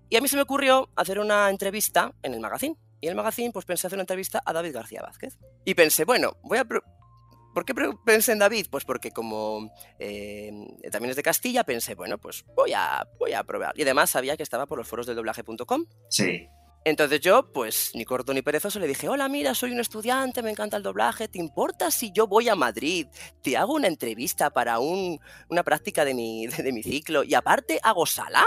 Y 0.10 0.16
a 0.16 0.22
mí 0.22 0.28
se 0.28 0.36
me 0.36 0.44
ocurrió 0.44 0.90
hacer 0.96 1.20
una 1.20 1.50
entrevista 1.50 2.14
en 2.22 2.34
el 2.34 2.40
magazine. 2.40 2.76
Y 3.02 3.08
en 3.08 3.12
el 3.12 3.16
magazine, 3.18 3.52
pues 3.52 3.66
pensé 3.66 3.88
hacer 3.88 3.98
una 3.98 4.04
entrevista 4.04 4.42
a 4.46 4.54
David 4.54 4.74
García 4.74 5.02
Vázquez. 5.02 5.38
Y 5.66 5.74
pensé, 5.74 6.06
bueno, 6.06 6.38
voy 6.44 6.58
a... 6.60 6.66
¿Por 6.66 7.66
qué 7.66 7.74
pensé 8.06 8.32
en 8.32 8.40
David? 8.40 8.68
Pues 8.70 8.84
porque 8.84 9.12
como 9.12 9.72
eh, 10.00 10.52
también 10.92 11.12
es 11.12 11.16
de 11.16 11.24
Castilla, 11.24 11.64
pensé, 11.64 11.96
bueno, 11.96 12.18
pues 12.18 12.46
voy 12.56 12.74
a, 12.74 13.08
voy 13.20 13.34
a 13.34 13.44
probar. 13.44 13.78
Y 13.78 13.84
además 13.84 14.10
sabía 14.10 14.38
que 14.38 14.44
estaba 14.44 14.66
por 14.66 14.78
los 14.78 14.88
foros 14.88 15.06
del 15.06 15.16
doblaje.com. 15.16 15.86
Sí. 16.10 16.48
Entonces 16.86 17.22
yo, 17.22 17.52
pues 17.54 17.92
ni 17.94 18.04
corto 18.04 18.34
ni 18.34 18.42
perezoso, 18.42 18.78
le 18.80 18.88
dije, 18.88 19.08
hola, 19.08 19.30
mira, 19.30 19.56
soy 19.56 19.72
un 19.72 19.80
estudiante, 19.80 20.44
me 20.44 20.52
encanta 20.52 20.76
el 20.76 20.84
doblaje, 20.84 21.30
¿te 21.30 21.40
importa 21.40 21.90
si 21.92 22.12
yo 22.12 22.28
voy 22.28 22.50
a 22.50 22.56
Madrid? 22.56 23.08
Te 23.42 23.56
hago 23.56 23.74
una 23.74 23.88
entrevista 23.88 24.50
para 24.50 24.80
un, 24.80 25.20
una 25.48 25.64
práctica 25.64 26.04
de 26.04 26.14
mi, 26.14 26.48
ciclo 26.84 27.24
y 27.24 27.36
aparte 27.36 27.80
hago 27.84 28.06
sala. 28.06 28.46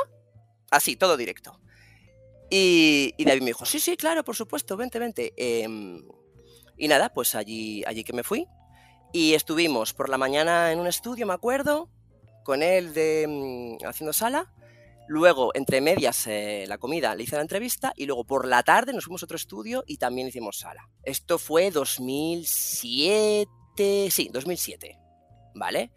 Así, 0.70 0.96
todo 0.96 1.16
directo. 1.16 1.58
Y, 2.50 3.14
David 3.24 3.40
me 3.40 3.46
dijo, 3.46 3.64
sí, 3.64 3.80
sí, 3.80 3.96
claro, 3.96 4.22
por 4.22 4.36
supuesto, 4.36 4.76
vente, 4.76 4.98
vente. 4.98 5.32
Em, 5.36 6.06
y 6.76 6.88
nada, 6.88 7.12
pues 7.12 7.34
allí, 7.34 7.84
allí 7.86 8.04
que 8.04 8.12
me 8.12 8.22
fui. 8.22 8.46
Y 9.12 9.32
estuvimos 9.32 9.94
por 9.94 10.10
la 10.10 10.18
mañana 10.18 10.72
en 10.72 10.78
un 10.78 10.86
estudio, 10.86 11.26
me 11.26 11.32
acuerdo, 11.32 11.88
con 12.44 12.62
él 12.62 12.92
de, 12.92 13.26
mm, 13.26 13.86
haciendo 13.86 14.12
sala. 14.12 14.52
Luego, 15.08 15.52
entre 15.54 15.80
medias, 15.80 16.26
eh, 16.26 16.64
la 16.66 16.78
comida, 16.78 17.14
le 17.14 17.22
hice 17.22 17.36
la 17.36 17.42
entrevista 17.42 17.92
y 17.96 18.06
luego 18.06 18.24
por 18.24 18.46
la 18.46 18.64
tarde 18.64 18.92
nos 18.92 19.04
fuimos 19.04 19.22
a 19.22 19.26
otro 19.26 19.36
estudio 19.36 19.84
y 19.86 19.98
también 19.98 20.26
hicimos 20.26 20.58
sala. 20.58 20.88
Esto 21.04 21.38
fue 21.38 21.70
2007, 21.70 23.46
sí, 24.10 24.28
2007, 24.32 24.98
¿vale? 25.54 25.92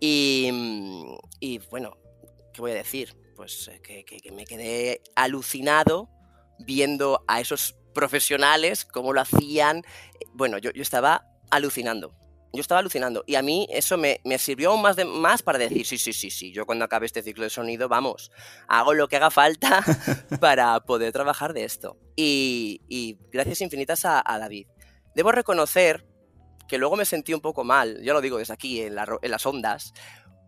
Y, 0.00 0.50
bueno, 1.70 1.98
¿qué 2.52 2.60
voy 2.60 2.70
a 2.72 2.74
decir? 2.74 3.14
Pues 3.36 3.68
eh, 3.68 3.80
que, 3.82 4.04
que, 4.04 4.32
me 4.32 4.44
quedé 4.44 5.02
alucinado 5.14 6.08
viendo 6.58 7.22
a 7.26 7.40
esos 7.40 7.76
profesionales, 7.94 8.84
cómo 8.84 9.12
lo 9.12 9.20
hacían. 9.20 9.82
Bueno, 10.32 10.58
yo, 10.58 10.70
yo 10.72 10.82
estaba 10.82 11.26
alucinando 11.50 12.14
yo 12.54 12.60
estaba 12.60 12.80
alucinando. 12.80 13.24
Y 13.26 13.34
a 13.34 13.42
mí 13.42 13.66
eso 13.70 13.96
me, 13.98 14.20
sirvió 14.38 14.70
aún 14.70 14.82
más, 14.82 14.96
de, 14.96 15.04
más 15.04 15.42
para 15.42 15.58
decir, 15.58 15.86
sí, 15.86 15.98
sí, 15.98 16.12
sí, 16.12 16.30
sí, 16.30 16.52
yo 16.52 16.66
cuando 16.66 16.84
acabe 16.84 17.06
este 17.06 17.22
ciclo 17.22 17.44
de 17.44 17.50
sonido, 17.50 17.88
vamos, 17.88 18.30
hago 18.68 18.94
lo 18.94 19.08
que 19.08 19.16
haga 19.16 19.30
falta 19.30 19.84
para 20.40 20.80
poder 20.80 21.12
trabajar 21.12 21.52
de 21.52 21.64
esto. 21.64 21.98
Y, 22.16 23.18
gracias 23.32 23.60
infinitas 23.60 24.04
a, 24.04 24.22
David. 24.38 24.66
Debo 25.14 25.32
reconocer 25.32 26.06
que 26.68 26.78
luego 26.78 26.96
me 26.96 27.04
sentí 27.04 27.34
un 27.34 27.40
poco 27.40 27.64
mal, 27.64 28.00
yo 28.02 28.14
lo 28.14 28.20
digo 28.20 28.38
desde 28.38 28.54
aquí, 28.54 28.80
en, 28.80 28.94
las 28.94 29.46
ondas, 29.46 29.92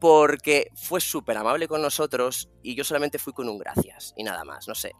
porque 0.00 0.70
fue 0.74 1.00
súper 1.00 1.36
amable 1.36 1.68
con 1.68 1.82
nosotros 1.82 2.50
y 2.62 2.74
yo 2.74 2.84
solamente 2.84 3.18
fui 3.18 3.32
con 3.32 3.48
un 3.48 3.58
gracias 3.58 4.12
y 4.16 4.24
nada 4.24 4.44
más, 4.44 4.68
no 4.68 4.74
sé. 4.74 4.92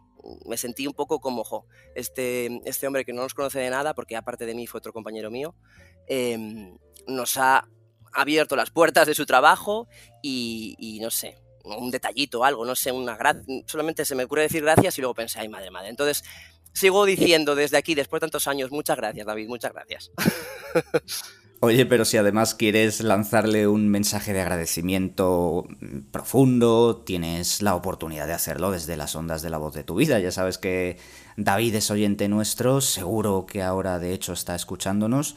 Me 0.45 0.57
sentí 0.57 0.87
un 0.87 0.93
poco 0.93 1.19
como, 1.19 1.43
jo, 1.43 1.67
este, 1.95 2.59
este 2.65 2.87
hombre 2.87 3.05
que 3.05 3.13
no 3.13 3.21
nos 3.21 3.33
conoce 3.33 3.59
de 3.59 3.69
nada, 3.69 3.93
porque 3.93 4.15
aparte 4.15 4.45
de 4.45 4.55
mí 4.55 4.67
fue 4.67 4.79
otro 4.79 4.91
compañero 4.91 5.31
mío, 5.31 5.55
eh, 6.07 6.73
nos 7.07 7.37
ha 7.37 7.67
abierto 8.13 8.55
las 8.55 8.71
puertas 8.71 9.07
de 9.07 9.15
su 9.15 9.25
trabajo 9.25 9.87
y, 10.21 10.99
no 11.01 11.11
sé, 11.11 11.37
un 11.63 11.91
detallito, 11.91 12.43
algo, 12.43 12.65
no 12.65 12.75
sé, 12.75 12.91
una 12.91 13.17
solamente 13.65 14.05
se 14.05 14.15
me 14.15 14.23
ocurre 14.23 14.43
decir 14.43 14.63
gracias 14.63 14.97
y 14.97 15.01
luego 15.01 15.15
pensé, 15.15 15.39
ay, 15.39 15.49
madre, 15.49 15.71
madre. 15.71 15.89
Entonces, 15.89 16.23
sigo 16.73 17.05
diciendo 17.05 17.55
desde 17.55 17.77
aquí, 17.77 17.95
después 17.95 18.19
de 18.19 18.25
tantos 18.25 18.47
años, 18.47 18.71
muchas 18.71 18.97
gracias, 18.97 19.25
David, 19.25 19.47
muchas 19.47 19.73
gracias. 19.73 20.11
Oye, 21.59 21.87
pero 21.87 22.05
si 22.05 22.17
además 22.17 22.53
quieres 22.53 23.01
lanzarle 23.01 23.67
un 23.67 23.89
mensaje 23.89 24.31
de 24.31 24.41
agradecimiento 24.41 25.67
profundo, 26.11 27.01
tienes 27.03 27.63
la 27.63 27.73
oportunidad 27.73 28.27
de 28.27 28.33
hacerlo 28.33 28.69
desde 28.69 28.95
las 28.95 29.15
ondas 29.15 29.41
de 29.41 29.49
la 29.49 29.57
voz 29.57 29.73
de 29.73 29.83
tu 29.83 29.95
vida. 29.95 30.19
Ya 30.19 30.31
sabes 30.31 30.59
que 30.59 30.99
David 31.35 31.73
es 31.73 31.89
oyente 31.89 32.27
nuestro, 32.27 32.79
seguro 32.79 33.47
que 33.47 33.63
ahora 33.63 33.97
de 33.97 34.13
hecho 34.13 34.33
está 34.33 34.53
escuchándonos. 34.53 35.35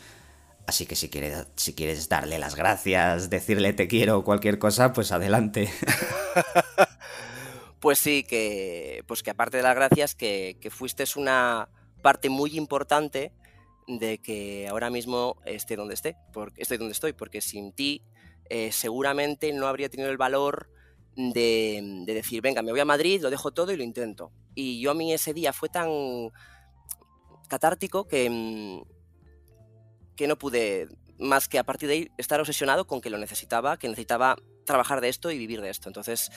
Así 0.71 0.87
que 0.87 0.95
si 0.95 1.09
quieres, 1.09 1.49
si 1.57 1.75
quieres 1.75 2.09
darle 2.09 2.39
las 2.39 2.55
gracias, 2.55 3.29
decirle 3.29 3.73
te 3.73 3.89
quiero 3.89 4.19
o 4.19 4.25
cualquier 4.25 4.61
cosa, 4.61 4.93
pues 4.93 5.11
adelante. 5.11 5.69
pues 7.81 7.99
sí, 7.99 8.23
que, 8.23 9.03
pues 9.09 9.25
que 9.25 9.31
aparte 9.31 9.57
de 9.57 9.65
las 9.65 9.75
gracias, 9.75 10.15
que, 10.15 10.57
fuiste 10.71 11.03
una 11.17 11.69
parte 12.03 12.29
muy 12.29 12.57
importante 12.57 13.33
de 13.89 14.19
que 14.19 14.69
ahora 14.69 14.91
mismo 14.91 15.39
esté 15.45 15.75
donde 15.75 15.95
esté, 15.95 16.17
porque 16.33 16.63
estoy 16.63 16.79
donde 16.79 16.93
estoy, 16.93 17.15
porque 17.15 17.41
sin 17.41 17.73
ti 17.73 18.05
eh, 18.49 18.71
seguramente 18.71 19.53
no 19.53 19.67
habría 19.67 19.89
tenido 19.89 20.09
el 20.09 20.19
valor 20.19 20.71
de, 21.17 22.05
de, 22.07 22.15
decir, 22.15 22.43
venga, 22.43 22.63
me 22.63 22.71
voy 22.71 22.79
a 22.79 22.85
Madrid, 22.85 23.21
lo 23.21 23.31
dejo 23.31 23.51
todo 23.51 23.73
y 23.73 23.77
lo 23.77 23.83
intento. 23.83 24.31
Y 24.55 24.81
yo 24.81 24.93
a 24.93 24.95
mí 24.95 25.13
ese 25.13 25.35
día 25.35 25.53
fue 25.53 25.69
tan 25.69 25.91
catártico 27.49 28.07
que, 28.07 28.31
mm, 28.31 29.00
que 30.21 30.29
no 30.29 30.37
pude 30.37 30.87
más 31.19 31.49
que 31.49 31.59
a 31.59 31.65
partir 31.65 31.89
de 31.89 31.95
ahí 31.95 32.11
estar 32.19 32.39
obsesionado 32.41 32.87
con 32.87 33.01
que 33.01 33.09
lo 33.09 33.17
necesitaba, 33.17 33.79
que 33.79 33.89
necesitaba 33.89 34.37
trabajar 34.67 35.01
de 35.01 35.09
esto 35.09 35.31
y 35.31 35.39
vivir 35.39 35.63
de 35.63 35.71
esto. 35.71 35.89
Entonces, 35.89 36.31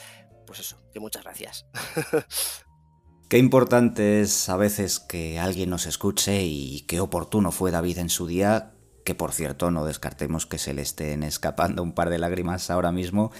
pues 0.46 0.60
eso, 0.60 0.80
que 0.90 1.00
muchas 1.00 1.22
gracias. 1.22 1.66
Qué 3.28 3.36
importante 3.36 4.22
es 4.22 4.48
a 4.48 4.56
veces 4.56 5.00
que 5.00 5.38
alguien 5.38 5.68
nos 5.68 5.84
escuche 5.84 6.44
y 6.44 6.86
qué 6.88 7.00
oportuno 7.00 7.52
fue 7.52 7.70
David 7.70 7.98
en 7.98 8.08
su 8.08 8.26
día, 8.26 8.72
que 9.04 9.14
por 9.14 9.32
cierto 9.32 9.70
no 9.70 9.84
descartemos 9.84 10.46
que 10.46 10.56
se 10.56 10.72
le 10.72 10.80
estén 10.80 11.22
escapando 11.22 11.82
un 11.82 11.92
par 11.92 12.08
de 12.08 12.18
lágrimas 12.18 12.70
ahora 12.70 12.90
mismo, 12.90 13.32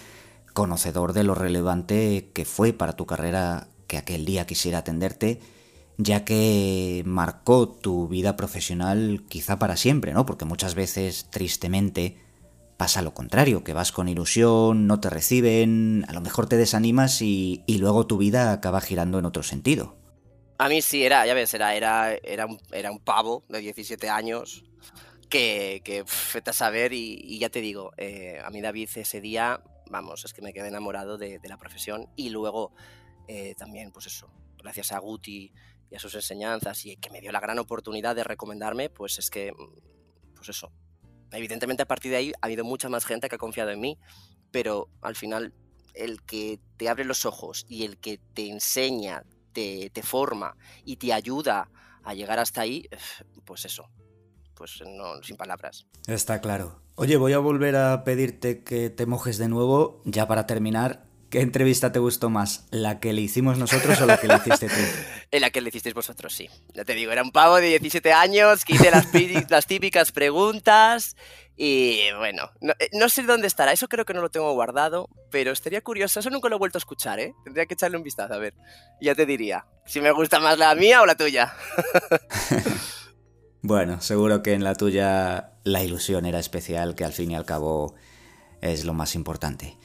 conocedor 0.53 1.15
de 1.15 1.25
lo 1.25 1.35
relevante 1.35 2.33
que 2.35 2.45
fue 2.45 2.75
para 2.75 2.95
tu 2.95 3.07
carrera 3.07 3.69
que 3.87 3.97
aquel 3.97 4.27
día 4.27 4.47
quisiera 4.47 4.79
atenderte 4.79 5.41
ya 5.97 6.25
que 6.25 7.03
marcó 7.07 7.69
tu 7.69 8.09
vida 8.09 8.37
profesional 8.37 9.25
quizá 9.29 9.59
para 9.59 9.77
siempre, 9.77 10.13
¿no? 10.13 10.27
Porque 10.27 10.45
muchas 10.45 10.75
veces, 10.75 11.29
tristemente, 11.31 12.19
pasa 12.77 13.03
lo 13.03 13.15
contrario, 13.15 13.63
que 13.63 13.73
vas 13.73 13.93
con 13.93 14.09
ilusión, 14.09 14.87
no 14.87 15.01
te 15.01 15.11
reciben, 15.11 16.05
a 16.09 16.13
lo 16.13 16.21
mejor 16.21 16.49
te 16.49 16.57
desanimas 16.57 17.23
y, 17.23 17.63
luego 17.69 18.07
tu 18.07 18.19
vida 18.19 18.53
acaba 18.53 18.81
girando 18.81 19.19
en 19.19 19.25
otro 19.25 19.43
sentido. 19.43 19.97
A 20.59 20.69
mí 20.69 20.83
sí, 20.83 21.05
era, 21.05 21.27
ya 21.27 21.35
ves, 21.35 21.53
era, 21.55 21.75
era, 21.75 22.15
era, 22.15 22.47
un, 22.47 22.59
era 22.73 22.91
un 22.91 23.01
pavo 23.01 23.45
de 23.49 23.61
17 23.61 24.09
años 24.09 24.65
que, 25.29 25.83
que 25.85 26.05
a 26.45 26.53
saber 26.53 26.93
y, 26.93 27.39
ya 27.39 27.51
te 27.51 27.61
digo, 27.61 27.93
eh, 27.97 28.41
a 28.45 28.51
mí 28.51 28.61
David 28.61 28.89
ese 28.97 29.21
día, 29.21 29.63
vamos, 29.91 30.25
es 30.25 30.33
que 30.33 30.43
me 30.43 30.53
quedé 30.53 30.69
enamorado 30.69 31.19
de, 31.19 31.41
la 31.45 31.59
profesión 31.59 32.09
y 32.17 32.31
luego 32.31 32.73
eh, 33.29 33.55
también, 33.57 33.91
pues 33.91 34.07
eso, 34.07 34.31
gracias 34.59 34.93
a 34.93 34.99
Guti 34.99 35.53
y 35.95 35.97
a 35.97 36.01
sus 36.01 36.17
enseñanzas 36.17 36.85
y 36.87 36.97
que 36.97 37.09
me 37.09 37.21
dio 37.21 37.31
la 37.31 37.39
gran 37.39 37.57
oportunidad 37.61 38.17
de 38.17 38.25
recomendarme, 38.25 38.91
pues 38.91 39.21
es 39.21 39.31
que, 39.31 39.53
mm, 39.53 40.35
pues 40.35 40.49
eso. 40.49 40.73
Evidentemente 41.31 41.85
a 41.85 41.87
partir 41.87 42.11
de 42.11 42.17
ahí 42.17 42.33
ha 42.41 42.47
habido 42.47 42.65
mucha 42.65 42.89
más 42.89 43.05
gente 43.05 43.29
que 43.29 43.37
ha 43.37 43.39
confiado 43.39 43.71
en 43.71 43.79
mí, 43.79 43.97
pero 44.51 44.89
al 45.03 45.15
final 45.15 45.55
el 45.95 46.21
que 46.23 46.59
te 46.77 46.89
abre 46.89 47.05
los 47.05 47.25
ojos 47.25 47.65
y 47.69 47.85
el 47.85 47.99
que 47.99 48.19
te 48.19 48.51
enseña, 48.51 49.23
te, 49.53 49.89
te 49.91 50.03
forma 50.03 50.57
y 50.85 50.97
te 50.97 51.13
ayuda 51.13 51.71
a 52.03 52.13
llegar 52.13 52.41
hasta 52.41 52.63
ahí, 52.63 52.89
pues 53.45 53.65
eso, 53.65 53.89
pues 54.57 54.83
no, 54.85 55.23
sin 55.23 55.37
palabras. 55.37 55.87
Está 56.09 56.41
claro. 56.41 56.83
Oye, 56.97 57.17
voy 57.17 57.35
a 57.35 57.39
volver 57.39 57.77
a 57.77 58.03
pedirte 58.03 58.65
que 58.65 58.91
te 58.91 59.07
mojes 59.07 59.39
de 59.39 59.49
nuevo, 59.49 60.03
ya 60.05 60.27
para 60.27 60.49
terminar. 60.49 61.07
¿Qué 61.35 61.41
entrevista 61.41 61.91
te 61.91 61.99
gustó 61.99 62.31
más? 62.31 62.65
¿La 62.71 63.01
que 63.01 63.13
le 63.13 63.21
hicimos 63.21 63.59
nosotros 63.59 64.01
o 64.01 64.07
la 64.07 64.19
que 64.19 64.29
le 64.29 64.37
hiciste 64.37 64.69
tú? 64.69 64.75
En 65.33 65.41
la 65.41 65.51
que 65.51 65.61
le 65.61 65.71
hicisteis 65.71 65.93
vosotros, 65.93 66.33
sí. 66.33 66.49
Ya 66.75 66.85
te 66.85 66.95
digo, 66.95 67.11
era 67.11 67.25
un 67.25 67.33
pavo 67.33 67.57
de 67.57 67.67
17 67.67 68.13
años 68.13 68.65
que 68.65 68.75
hice 68.75 68.89
las, 68.93 69.09
las 69.51 69.67
típicas 69.67 70.13
preguntas 70.13 71.17
y 71.57 72.03
bueno, 72.19 72.53
eh, 72.79 72.89
no, 72.93 73.09
sé 73.09 73.25
dónde 73.25 73.49
estará, 73.49 73.73
eso 73.73 73.89
creo 73.89 74.05
que 74.05 74.15
no 74.15 74.21
lo 74.21 74.31
tengo 74.31 74.53
guardado, 74.53 75.09
pero 75.33 75.51
estaría 75.51 75.81
curioso, 75.81 76.21
eso 76.21 76.31
nunca 76.31 76.49
lo 76.49 76.55
he 76.55 76.59
vuelto 76.61 76.79
a 76.79 76.83
escuchar, 76.83 77.19
¿eh? 77.19 77.35
Tendría 77.43 77.67
que 77.67 77.75
echarle 77.75 77.97
un 77.97 78.05
vistazo, 78.05 78.33
a 78.33 78.39
ver. 78.39 78.55
Ya 79.01 79.17
te 79.17 79.27
diría, 79.27 79.67
si 79.87 80.01
me 80.01 80.13
gusta 80.13 80.39
más 80.39 80.57
la 80.57 80.73
mía 80.77 81.03
o 81.03 81.07
la 81.07 81.17
tuya. 81.17 81.53
bueno, 83.61 84.01
seguro 84.01 84.41
que 84.41 84.53
en 84.53 84.63
la 84.63 84.77
tuya 84.77 85.51
la 85.65 85.83
ilusión 85.83 86.27
era 86.27 86.39
especial, 86.39 86.95
que 86.95 87.05
al 87.05 87.13
fin 87.13 87.33
y 87.33 87.35
al 87.35 87.45
cabo 87.45 87.97
es 88.61 88.85
lo 88.85 88.95
más 88.95 89.17
importante. 89.17 89.77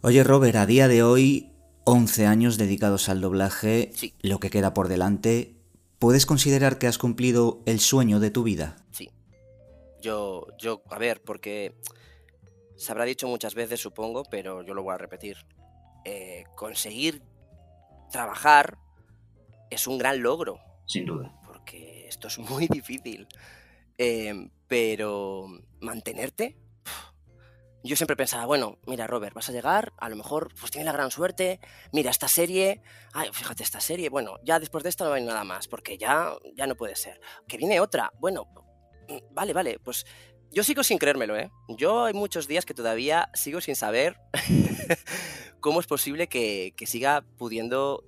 Oye, 0.00 0.22
Robert, 0.22 0.54
a 0.54 0.64
día 0.64 0.86
de 0.86 1.02
hoy, 1.02 1.50
11 1.84 2.26
años 2.26 2.56
dedicados 2.56 3.08
al 3.08 3.20
doblaje, 3.20 3.90
lo 4.22 4.38
que 4.38 4.48
queda 4.48 4.72
por 4.72 4.86
delante, 4.86 5.56
¿puedes 5.98 6.24
considerar 6.24 6.78
que 6.78 6.86
has 6.86 6.98
cumplido 6.98 7.62
el 7.66 7.80
sueño 7.80 8.20
de 8.20 8.30
tu 8.30 8.44
vida? 8.44 8.76
Sí. 8.92 9.10
Yo, 10.00 10.46
yo, 10.56 10.82
a 10.88 10.98
ver, 10.98 11.20
porque 11.20 11.74
se 12.76 12.92
habrá 12.92 13.06
dicho 13.06 13.26
muchas 13.26 13.56
veces, 13.56 13.80
supongo, 13.80 14.22
pero 14.30 14.62
yo 14.62 14.72
lo 14.72 14.84
voy 14.84 14.94
a 14.94 14.98
repetir. 14.98 15.36
Eh, 16.04 16.44
conseguir 16.54 17.20
trabajar 18.12 18.78
es 19.68 19.88
un 19.88 19.98
gran 19.98 20.22
logro. 20.22 20.60
Sin 20.86 21.06
duda. 21.06 21.34
Porque 21.44 22.06
esto 22.06 22.28
es 22.28 22.38
muy 22.38 22.68
difícil. 22.70 23.26
Eh, 23.98 24.48
pero 24.68 25.48
mantenerte 25.80 26.56
yo 27.84 27.96
siempre 27.96 28.16
pensaba, 28.16 28.44
bueno, 28.46 28.78
mira, 28.86 29.06
Robert, 29.06 29.34
vas 29.34 29.48
a 29.48 29.52
llegar, 29.52 29.92
a 29.98 30.08
lo 30.08 30.16
mejor 30.16 30.52
pues 30.58 30.72
tienes 30.72 30.86
la 30.86 30.92
gran 30.92 31.10
suerte, 31.10 31.60
mira 31.92 32.10
esta 32.10 32.28
serie, 32.28 32.82
ay, 33.12 33.30
fíjate 33.32 33.62
esta 33.62 33.80
serie, 33.80 34.08
bueno, 34.08 34.36
ya 34.42 34.58
después 34.58 34.82
de 34.82 34.90
esta 34.90 35.04
no 35.04 35.12
hay 35.12 35.24
nada 35.24 35.44
más, 35.44 35.68
porque 35.68 35.96
ya, 35.96 36.32
ya 36.56 36.66
no 36.66 36.74
puede 36.74 36.96
ser. 36.96 37.20
Que 37.46 37.56
viene 37.56 37.80
otra, 37.80 38.12
bueno, 38.18 38.46
mm, 39.08 39.32
vale, 39.32 39.52
vale, 39.52 39.78
pues 39.78 40.06
yo 40.50 40.64
sigo 40.64 40.82
sin 40.82 40.98
creérmelo, 40.98 41.36
¿eh? 41.36 41.50
Yo 41.68 42.04
hay 42.04 42.14
muchos 42.14 42.48
días 42.48 42.64
que 42.64 42.74
todavía 42.74 43.30
sigo 43.34 43.60
sin 43.60 43.76
saber 43.76 44.16
cómo 45.60 45.80
es 45.80 45.86
posible 45.86 46.28
que, 46.28 46.74
siga 46.86 47.24
pudiendo 47.36 48.04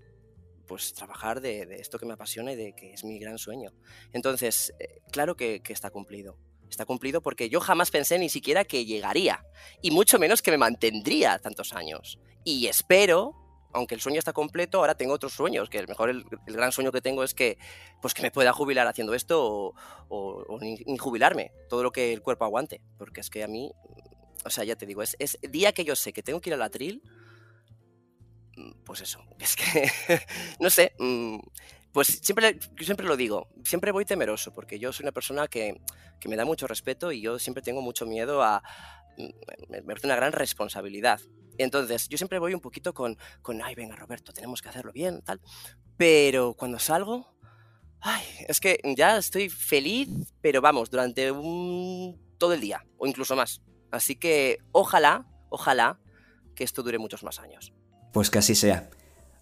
pues 0.67 0.95
trabajar 0.95 1.41
de, 1.41 1.63
esto 1.81 1.99
que 1.99 2.07
me 2.07 2.15
apasiona 2.15 2.53
y 2.53 2.57
de 2.57 2.75
que 2.75 2.93
es 2.93 3.05
mi 3.05 3.19
gran 3.19 3.39
sueño. 3.39 3.73
Entonces, 4.13 4.73
eh, 4.79 5.01
claro 5.11 5.37
que 5.37 5.63
está 5.69 5.91
cumplido 5.91 6.39
está 6.71 6.85
cumplido 6.85 7.21
porque 7.21 7.49
yo 7.49 7.61
jamás 7.61 7.91
pensé 7.91 8.19
ni 8.19 8.29
siquiera 8.29 8.65
que 8.65 8.85
llegaría, 8.85 9.45
y 9.83 9.91
mucho 9.91 10.19
menos 10.19 10.43
que 10.43 10.51
me 10.51 10.59
mantendría 10.59 11.39
tantos 11.39 11.73
años. 11.73 12.19
Y 12.45 12.67
espero, 12.67 13.35
aunque 13.73 13.95
el 13.95 14.01
sueño 14.01 14.19
está 14.19 14.33
completo, 14.33 14.79
ahora 14.79 14.95
tengo 14.95 15.13
otros 15.13 15.33
sueños, 15.33 15.69
que 15.69 15.79
el 15.79 15.89
mejor, 15.89 16.11
el, 16.11 16.25
gran 16.47 16.73
sueño 16.73 16.93
que 16.93 17.01
tengo 17.01 17.25
es 17.25 17.35
que, 17.35 17.59
pues 18.01 18.15
que 18.15 18.23
me 18.23 18.31
pueda 18.31 18.53
jubilar 18.53 18.87
haciendo 18.87 19.15
esto 19.15 19.75
o, 20.09 20.59
ni, 20.61 20.79
jubilarme, 20.99 21.53
todo 21.69 21.83
lo 21.83 21.93
que 21.93 22.13
el 22.13 22.23
cuerpo 22.23 22.45
aguante, 22.45 22.81
porque 22.99 23.21
es 23.21 23.31
que 23.31 23.43
a 23.43 23.49
mí, 23.49 23.73
o 24.45 24.51
sea, 24.51 24.65
ya 24.65 24.77
te 24.77 24.87
digo, 24.87 25.03
es, 25.03 25.17
es 25.19 25.39
día 25.43 25.73
que 25.73 25.85
yo 25.85 25.97
sé 25.97 26.13
que 26.13 26.23
tengo 26.23 26.41
que 26.41 26.51
ir 26.51 26.55
al 26.55 26.63
atril, 26.63 27.03
mm, 28.57 28.85
pues 28.85 29.01
eso, 29.01 29.23
es 29.39 29.57
que, 29.57 29.91
no 30.61 30.71
sé, 30.71 30.93
mm, 30.99 31.39
pues 31.93 32.21
siempre, 32.23 32.59
siempre 32.81 33.07
lo 33.07 33.17
digo, 33.17 33.49
siempre 33.65 33.91
voy 33.91 34.05
temeroso, 34.05 34.53
porque 34.53 34.79
yo 34.79 34.93
soy 34.93 35.05
una 35.05 35.13
persona 35.13 35.49
que, 35.49 35.81
me 36.27 36.37
da 36.37 36.45
mucho 36.45 36.67
respeto 36.67 37.11
y 37.13 37.21
yo 37.21 37.39
siempre 37.39 37.63
tengo 37.63 37.83
mucho 37.83 38.07
miedo 38.07 38.43
a... 38.43 38.63
Me, 39.69 39.83
parece 39.83 40.07
una 40.07 40.17
gran 40.17 40.33
responsabilidad. 40.33 41.21
Entonces, 41.59 42.09
yo 42.09 42.17
siempre 42.17 42.39
voy 42.39 42.55
un 42.55 42.61
poquito 42.61 42.95
con, 42.95 43.19
con, 43.43 43.61
ay, 43.63 43.75
venga, 43.75 43.97
Roberto, 43.97 44.33
tenemos 44.33 44.63
que 44.63 44.69
hacerlo 44.69 44.93
bien, 44.93 45.21
tal. 45.23 45.41
Pero 45.97 46.55
cuando 46.55 46.79
salgo, 46.79 47.35
ay, 48.01 48.25
es 48.49 48.61
que 48.61 48.81
ya 48.97 49.19
estoy 49.19 49.49
feliz, 49.49 50.09
pero 50.41 50.61
vamos, 50.61 50.91
durante 50.91 51.31
un, 51.31 52.19
todo 52.39 52.55
el 52.55 52.61
día, 52.61 52.87
o 52.97 53.07
incluso 53.07 53.37
más. 53.37 53.61
Así 53.91 54.17
que 54.17 54.59
ojalá, 54.73 55.27
ojalá 55.51 56.01
que 56.55 56.65
esto 56.65 56.83
dure 56.83 56.99
muchos 56.99 57.25
más 57.25 57.41
años. 57.41 57.73
Pues 58.13 58.31
que 58.31 58.39
así 58.39 58.55
sea. 58.55 58.91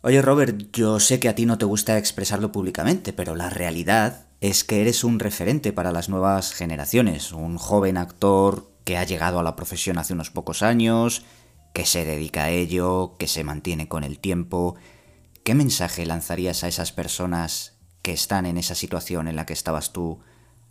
Oye 0.09 0.23
Robert, 0.23 0.57
yo 0.73 1.01
sé 1.01 1.21
que 1.21 1.29
a 1.29 1.35
ti 1.35 1.45
no 1.45 1.59
te 1.59 1.67
gusta 1.67 1.99
expresarlo 1.99 2.51
públicamente, 2.51 3.13
pero 3.13 3.37
la 3.37 3.51
realidad 3.51 4.25
es 4.41 4.65
que 4.65 4.81
eres 4.81 5.05
un 5.05 5.19
referente 5.19 5.71
para 5.75 5.93
las 5.93 6.09
nuevas 6.09 6.55
generaciones, 6.55 7.33
un 7.33 7.59
joven 7.59 7.99
actor 7.99 8.73
que 8.85 8.97
ha 8.97 9.05
llegado 9.05 9.39
a 9.39 9.43
la 9.43 9.55
profesión 9.55 9.99
hace 9.99 10.15
unos 10.15 10.31
pocos 10.31 10.63
años, 10.63 11.27
que 11.75 11.85
se 11.85 12.07
dedica 12.07 12.45
a 12.45 12.49
ello, 12.49 13.17
que 13.19 13.29
se 13.29 13.45
mantiene 13.45 13.87
con 13.87 14.03
el 14.03 14.19
tiempo. 14.19 14.77
¿Qué 15.45 15.55
mensaje 15.55 16.07
lanzarías 16.07 16.65
a 16.65 16.69
esas 16.69 16.91
personas 16.91 17.77
que 18.01 18.13
están 18.13 18.47
en 18.47 18.57
esa 18.57 18.75
situación 18.75 19.29
en 19.29 19.37
la 19.37 19.45
que 19.45 19.53
estabas 19.53 19.93
tú 19.93 20.21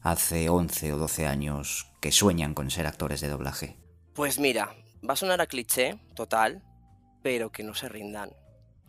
hace 0.01 0.49
11 0.49 0.93
o 0.93 0.97
12 0.97 1.27
años, 1.27 1.91
que 2.01 2.11
sueñan 2.11 2.55
con 2.55 2.71
ser 2.71 2.87
actores 2.87 3.21
de 3.21 3.27
doblaje? 3.27 3.77
Pues 4.15 4.39
mira, 4.39 4.75
va 5.07 5.13
a 5.13 5.15
sonar 5.15 5.41
a 5.41 5.45
cliché, 5.45 5.99
total, 6.15 6.63
pero 7.21 7.51
que 7.51 7.61
no 7.61 7.75
se 7.75 7.87
rindan 7.87 8.31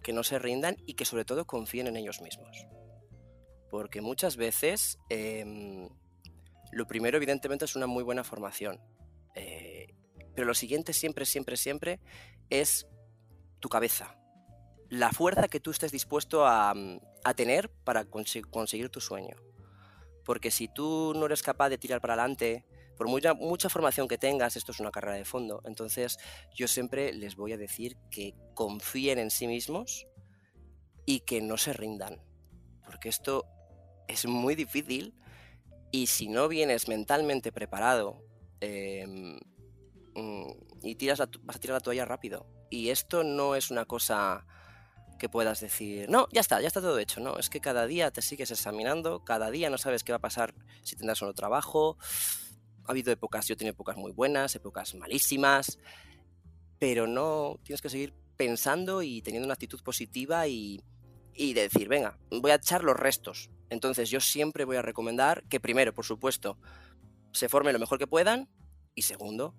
que 0.02 0.12
no 0.12 0.22
se 0.22 0.38
rindan 0.38 0.76
y 0.86 0.94
que 0.94 1.04
sobre 1.04 1.24
todo 1.24 1.46
confíen 1.46 1.86
en 1.86 1.96
ellos 1.96 2.20
mismos. 2.20 2.66
Porque 3.70 4.00
muchas 4.00 4.36
veces 4.36 4.98
em, 5.08 5.88
lo 6.72 6.86
primero 6.86 7.16
evidentemente 7.16 7.64
es 7.64 7.76
una 7.76 7.86
muy 7.86 8.02
buena 8.02 8.24
formación. 8.24 8.80
Eh, 9.34 9.94
pero 10.34 10.46
lo 10.46 10.54
siguiente 10.54 10.92
siempre, 10.92 11.26
siempre, 11.26 11.56
siempre 11.56 12.00
es 12.50 12.86
tu 13.60 13.68
cabeza. 13.68 14.16
La 14.88 15.10
fuerza 15.12 15.48
que 15.48 15.60
tú 15.60 15.70
estés 15.70 15.92
dispuesto 15.92 16.46
a, 16.46 16.74
tener 17.36 17.68
para 17.84 18.06
conseguir 18.06 18.88
tu 18.88 19.00
sueño. 19.00 19.36
Porque 20.24 20.50
si 20.50 20.68
tú 20.68 21.12
no 21.14 21.26
eres 21.26 21.42
capaz 21.42 21.68
de 21.68 21.78
tirar 21.78 22.00
para 22.00 22.14
adelante, 22.14 22.64
por 22.98 23.08
mucha, 23.08 23.32
mucha 23.32 23.68
formación 23.68 24.08
que 24.08 24.18
tengas, 24.18 24.56
esto 24.56 24.72
es 24.72 24.80
una 24.80 24.90
carrera 24.90 25.16
de 25.16 25.24
fondo. 25.24 25.62
Entonces 25.64 26.18
yo 26.52 26.66
siempre 26.66 27.12
les 27.12 27.36
voy 27.36 27.52
a 27.52 27.56
decir 27.56 27.96
que 28.10 28.34
confíen 28.54 29.20
en 29.20 29.30
sí 29.30 29.46
mismos 29.46 30.08
y 31.06 31.20
que 31.20 31.40
no 31.40 31.56
se 31.56 31.72
rindan. 31.72 32.20
Porque 32.84 33.08
esto 33.08 33.46
es 34.08 34.26
muy 34.26 34.56
difícil 34.56 35.14
y 35.92 36.08
si 36.08 36.28
no 36.28 36.48
vienes 36.48 36.88
mentalmente 36.88 37.52
preparado 37.52 38.24
em, 38.60 39.38
mm, 40.14 40.50
y 40.82 40.96
tiras 40.96 41.20
vas 41.42 41.56
a 41.56 41.60
tirar 41.60 41.76
la 41.76 41.80
toalla 41.80 42.04
rápido. 42.04 42.46
Y 42.68 42.90
esto 42.90 43.22
no 43.22 43.54
es 43.54 43.70
una 43.70 43.84
cosa 43.84 44.44
que 45.18 45.28
puedas 45.28 45.60
decir, 45.60 46.08
no, 46.08 46.28
ya 46.32 46.40
está, 46.40 46.60
ya 46.60 46.68
está 46.68 46.80
todo 46.80 46.98
hecho, 46.98 47.20
no, 47.20 47.38
es 47.38 47.50
que 47.50 47.60
cada 47.60 47.86
día 47.86 48.10
te 48.10 48.22
sigues 48.22 48.50
examinando, 48.50 49.24
cada 49.24 49.50
día 49.50 49.68
no 49.68 49.76
sabes 49.76 50.04
qué 50.04 50.12
va 50.12 50.16
a 50.16 50.20
pasar 50.20 50.54
si 50.82 50.96
tendrás 50.96 51.20
un 51.22 51.34
trabajo, 51.34 51.98
ha 52.88 52.92
habido 52.92 53.12
épocas, 53.12 53.46
yo 53.46 53.52
he 53.52 53.56
tenido 53.56 53.72
épocas 53.72 53.96
muy 53.96 54.12
buenas, 54.12 54.54
épocas 54.54 54.94
malísimas, 54.94 55.78
pero 56.78 57.06
no 57.06 57.60
tienes 57.62 57.82
que 57.82 57.90
seguir 57.90 58.14
pensando 58.36 59.02
y 59.02 59.20
teniendo 59.20 59.46
una 59.46 59.54
actitud 59.54 59.82
positiva 59.82 60.48
y, 60.48 60.82
y 61.34 61.52
decir, 61.52 61.88
venga, 61.88 62.18
voy 62.30 62.50
a 62.50 62.54
echar 62.54 62.82
los 62.82 62.96
restos. 62.96 63.50
Entonces 63.68 64.08
yo 64.08 64.20
siempre 64.20 64.64
voy 64.64 64.76
a 64.76 64.82
recomendar 64.82 65.44
que 65.48 65.60
primero, 65.60 65.92
por 65.94 66.06
supuesto, 66.06 66.58
se 67.32 67.48
formen 67.48 67.74
lo 67.74 67.78
mejor 67.78 67.98
que 67.98 68.06
puedan 68.06 68.48
y 68.94 69.02
segundo, 69.02 69.54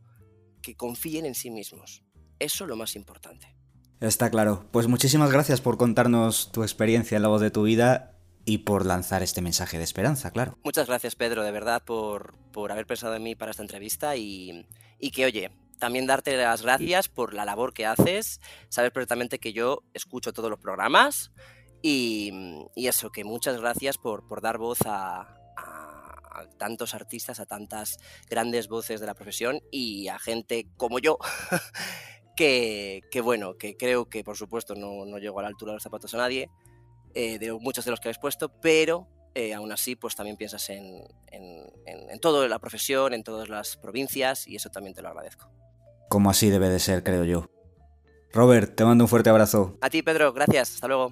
que 0.61 0.75
confíen 0.75 1.25
en 1.25 1.35
sí 1.35 1.51
mismos. 1.51 2.03
Eso 2.39 2.63
es 2.63 2.69
lo 2.69 2.75
más 2.75 2.95
importante. 2.95 3.55
Está 3.99 4.31
claro. 4.31 4.65
Pues 4.71 4.87
muchísimas 4.87 5.31
gracias 5.31 5.61
por 5.61 5.77
contarnos 5.77 6.51
tu 6.51 6.63
experiencia 6.63 7.15
en 7.17 7.21
la 7.21 7.27
voz 7.27 7.41
de 7.41 7.51
tu 7.51 7.63
vida 7.63 8.18
y 8.49 8.57
por 8.57 8.83
lanzar 8.83 9.21
este 9.21 9.43
mensaje 9.43 9.77
de 9.77 9.83
esperanza, 9.83 10.31
claro. 10.31 10.57
Muchas 10.63 10.87
gracias, 10.87 11.15
Pedro, 11.15 11.43
de 11.43 11.51
verdad, 11.51 11.83
por, 11.85 12.35
por 12.51 12.71
haber 12.71 12.87
pensado 12.87 13.13
en 13.13 13.21
mí 13.21 13.35
para 13.35 13.51
esta 13.51 13.61
entrevista 13.61 14.15
y, 14.15 14.65
y 14.97 15.11
que, 15.11 15.25
oye, 15.25 15.51
también 15.77 16.07
darte 16.07 16.35
las 16.35 16.63
gracias 16.63 17.09
por 17.09 17.35
la 17.35 17.45
labor 17.45 17.75
que 17.75 17.85
haces. 17.85 18.41
Sabes 18.69 18.89
perfectamente 18.89 19.37
que 19.37 19.53
yo 19.53 19.83
escucho 19.93 20.33
todos 20.33 20.49
los 20.49 20.57
programas 20.57 21.31
y, 21.83 22.31
y 22.75 22.87
eso, 22.87 23.11
que 23.11 23.23
muchas 23.23 23.61
gracias 23.61 23.99
por, 23.99 24.27
por 24.27 24.41
dar 24.41 24.57
voz 24.57 24.79
a, 24.83 25.35
tantos 26.57 26.95
artistas, 26.95 27.39
a 27.39 27.45
tantas 27.45 27.99
grandes 28.31 28.67
voces 28.67 28.99
de 28.99 29.05
la 29.05 29.13
profesión 29.13 29.61
y 29.71 30.07
a 30.07 30.17
gente 30.17 30.65
como 30.75 30.97
yo. 30.97 31.19
que, 32.35 33.03
que, 33.11 33.21
bueno, 33.21 33.57
que 33.57 33.77
creo 33.77 34.09
que 34.09 34.23
por 34.23 34.37
supuesto 34.37 34.73
no, 34.73 35.05
no 35.05 35.19
llego 35.19 35.37
a 35.37 35.43
la 35.43 35.49
altura 35.49 35.73
de 35.73 35.75
los 35.75 35.83
zapatos 35.83 36.15
a 36.15 36.17
nadie, 36.17 36.49
eh, 37.13 37.39
de 37.39 37.53
muchos 37.53 37.85
de 37.85 37.91
los 37.91 37.99
que 37.99 38.09
habéis 38.09 38.19
puesto, 38.19 38.49
pero 38.61 39.07
eh, 39.35 39.53
aún 39.53 39.71
así 39.71 39.95
pues 39.95 40.15
también 40.15 40.37
piensas 40.37 40.69
en, 40.69 41.03
en, 41.31 41.65
en, 41.85 42.19
toda 42.19 42.47
la 42.47 42.59
profesión, 42.59 43.13
en 43.13 43.23
todas 43.23 43.49
las 43.49 43.77
provincias 43.77 44.47
y 44.47 44.55
eso 44.55 44.69
también 44.69 44.93
te 44.93 45.01
lo 45.01 45.09
agradezco. 45.09 45.49
Como 46.09 46.29
así 46.29 46.49
debe 46.49 46.69
de 46.69 46.79
ser, 46.79 47.03
creo 47.03 47.23
yo. 47.23 47.49
Robert, 48.31 48.75
te 48.75 48.85
mando 48.85 49.03
un 49.03 49.07
fuerte 49.07 49.29
abrazo. 49.29 49.77
A 49.81 49.89
ti, 49.89 50.01
Pedro, 50.01 50.33
gracias. 50.33 50.75
Hasta 50.75 50.87
luego. 50.87 51.11